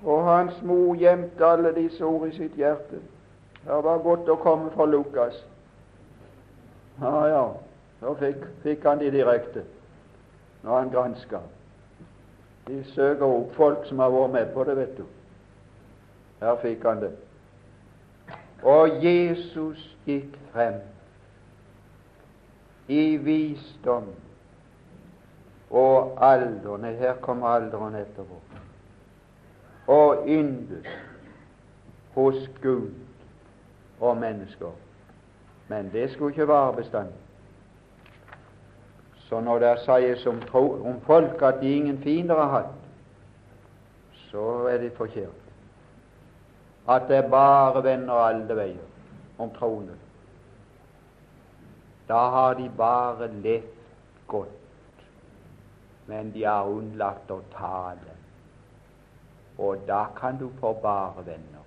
Og 0.06 0.24
hans 0.24 0.62
mor 0.62 0.94
gjemte 0.94 1.46
alle 1.46 1.74
disse 1.74 2.04
ord 2.04 2.28
i 2.28 2.36
sitt 2.36 2.54
hjerte. 2.54 3.00
Det 3.66 3.78
var 3.84 4.02
godt 4.04 4.28
å 4.30 4.38
komme 4.38 4.70
fra 4.70 4.86
Lukas. 4.86 5.40
Ja, 7.00 7.26
ja, 7.28 7.42
så 8.00 8.14
fikk, 8.20 8.44
fikk 8.62 8.86
han 8.86 9.02
de 9.02 9.10
direkte 9.12 9.66
når 10.62 10.78
han 10.78 10.92
granska. 10.94 11.40
De 12.66 12.78
søker 12.94 13.26
opp 13.26 13.52
folk 13.58 13.84
som 13.86 13.98
har 14.02 14.14
vært 14.14 14.32
med 14.32 14.52
på 14.54 14.64
det, 14.66 14.76
vet 14.78 14.96
du. 14.98 15.04
Her 16.40 16.56
fikk 16.62 16.86
han 16.86 17.02
det. 17.02 17.12
Og 18.66 19.02
Jesus 19.04 19.82
gikk 20.06 20.38
frem 20.54 20.78
i 22.88 23.16
visdom 23.18 24.08
og 25.70 26.18
alderen 26.22 26.84
Her 26.84 27.18
kommer 27.20 27.58
alderen 27.58 27.94
etterpå. 27.98 28.45
Og 29.86 30.24
yndes 30.28 30.86
hos 32.14 32.50
Gud 32.62 32.90
og 34.00 34.16
mennesker. 34.16 34.72
Men 35.68 35.90
det 35.92 36.10
skulle 36.10 36.32
ikke 36.32 36.48
vare 36.48 36.76
bestandig. 36.76 37.14
Så 39.28 39.40
når 39.40 39.58
det 39.58 39.78
sies 39.82 40.26
om, 40.26 40.42
om 40.86 41.00
folk 41.00 41.42
at 41.42 41.60
de 41.60 41.76
ingen 41.76 41.98
fiender 41.98 42.34
har 42.34 42.50
hatt, 42.50 42.74
så 44.30 44.66
er 44.70 44.78
det 44.78 44.92
forkert. 44.96 45.42
At 46.88 47.08
det 47.08 47.24
bare 47.30 47.82
vender 47.84 48.14
alle 48.14 48.56
veier 48.56 49.38
om 49.38 49.50
troende. 49.50 49.96
Da 52.08 52.28
har 52.30 52.54
de 52.54 52.70
bare 52.76 53.32
levd 53.32 53.72
godt, 54.26 55.02
men 56.06 56.30
de 56.34 56.44
har 56.44 56.70
unnlatt 56.70 57.30
å 57.30 57.40
tale. 57.56 58.14
Og 59.58 59.78
da 59.88 60.04
kan 60.16 60.38
du 60.38 60.50
få 60.60 60.72
bare 60.82 61.26
venner. 61.26 61.64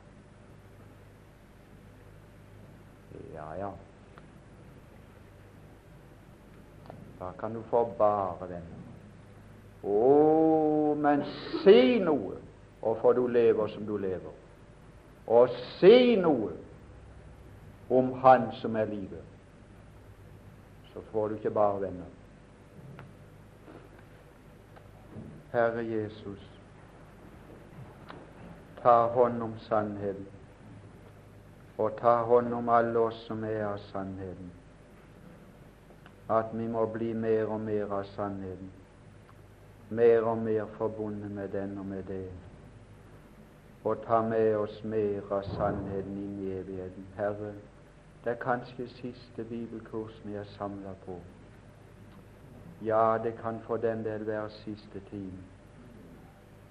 Ja, 3.33 3.53
ja. 3.59 3.71
Da 7.19 7.31
kan 7.39 7.53
du 7.53 7.61
få 7.61 7.85
bare 7.97 8.49
venner. 8.49 8.79
Å, 9.83 10.95
men 10.99 11.23
si 11.63 11.99
noe, 12.03 12.37
og 12.81 12.99
for 13.01 13.15
du 13.15 13.27
lever 13.27 13.71
som 13.73 13.85
du 13.87 13.95
lever. 13.97 14.35
Og 15.29 15.51
si 15.79 16.15
noe 16.19 16.53
om 17.89 18.13
Han 18.21 18.51
som 18.61 18.75
er 18.75 18.85
livet. 18.85 19.25
Så 20.93 21.01
får 21.11 21.27
du 21.29 21.35
ikke 21.35 21.53
bare 21.53 21.81
venner. 21.81 22.15
Herre 25.51 25.85
Jesus, 25.85 26.58
ta 28.83 29.07
hånd 29.15 29.43
om 29.43 29.57
sannheten, 29.67 30.27
og 31.77 31.97
ta 31.99 32.21
hånd 32.23 32.53
om 32.53 32.69
alle 32.69 32.99
oss 32.99 33.25
som 33.27 33.43
er 33.43 33.65
av 33.65 33.77
sannheten 33.91 34.51
at 36.29 36.45
vi 36.53 36.67
må 36.67 36.85
bli 36.85 37.13
mer 37.13 37.49
og 37.49 37.61
mer 37.61 37.89
av 37.89 38.03
sannheten, 38.13 38.69
mer 39.89 40.27
og 40.29 40.37
mer 40.37 40.67
forbundet 40.77 41.31
med 41.31 41.49
den 41.49 41.77
og 41.77 41.85
med 41.85 42.03
det, 42.03 42.27
og 43.83 44.03
ta 44.05 44.21
med 44.21 44.55
oss 44.55 44.83
mer 44.83 45.25
av 45.33 45.47
sannheten 45.55 46.19
inn 46.21 46.37
i 46.45 46.51
evigheten. 46.59 47.07
Herre, 47.17 47.53
det 48.23 48.35
er 48.35 48.41
kanskje 48.43 48.85
siste 48.99 49.43
bibelkurs 49.49 50.21
vi 50.23 50.37
er 50.37 50.45
samla 50.57 50.93
på. 51.05 51.17
Ja, 52.85 53.17
det 53.23 53.33
kan 53.41 53.59
for 53.65 53.77
den 53.77 54.05
del 54.05 54.27
være 54.27 54.49
siste 54.61 55.01
time. 55.09 55.41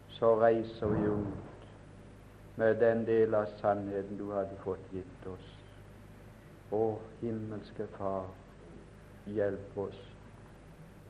Så 0.09 0.36
reiser 0.40 0.86
vi 0.86 1.06
ut 1.06 1.47
med 2.59 2.80
den 2.80 3.06
del 3.06 3.34
av 3.34 3.46
sannheten 3.61 4.18
du 4.18 4.32
hadde 4.32 4.56
fått 4.64 4.92
gitt 4.92 5.26
oss. 5.30 5.50
Å, 6.74 6.98
himmelske 7.20 7.86
Far, 7.94 8.26
hjelp 9.30 9.78
oss. 9.78 10.00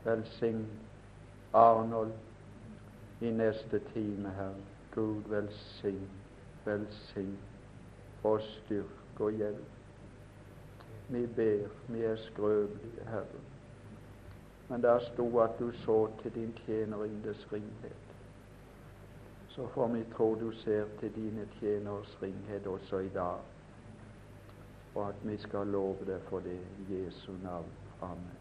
Velsign 0.04 0.66
Arnold 1.56 3.24
i 3.24 3.32
neste 3.32 3.80
time, 3.94 4.28
Herre. 4.36 4.66
Gud 4.92 5.28
velsign, 5.30 6.04
velsign 6.66 7.36
og 8.28 8.42
styrk 8.44 9.20
og 9.24 9.40
hjelp. 9.40 9.76
Vi 11.08 11.24
ber, 11.36 11.68
vi 11.88 12.04
er 12.04 12.20
skrøpelige, 12.26 13.08
Herre. 13.08 13.40
Men 14.68 14.84
der 14.84 15.00
sto 15.06 15.30
at 15.40 15.56
du 15.58 15.70
så 15.84 15.96
til 16.22 16.34
din 16.34 16.52
tjenerindes 16.66 17.46
ringhet. 17.52 18.07
Så 19.58 19.66
får 19.66 19.88
vi 19.88 20.04
tro 20.16 20.34
du 20.34 20.52
ser 20.52 20.84
til 21.00 21.14
dine 21.14 21.48
tjeneres 21.60 22.18
ringhet 22.22 22.66
også 22.66 22.98
i 22.98 23.08
dag, 23.08 23.40
og 24.94 25.08
at 25.08 25.14
vi 25.22 25.36
skal 25.36 25.66
love 25.66 26.06
deg 26.06 26.22
for 26.30 26.46
det 26.46 26.60
i 26.86 26.92
Jesu 26.94 27.32
navn. 27.42 27.72
Amen. 28.00 28.37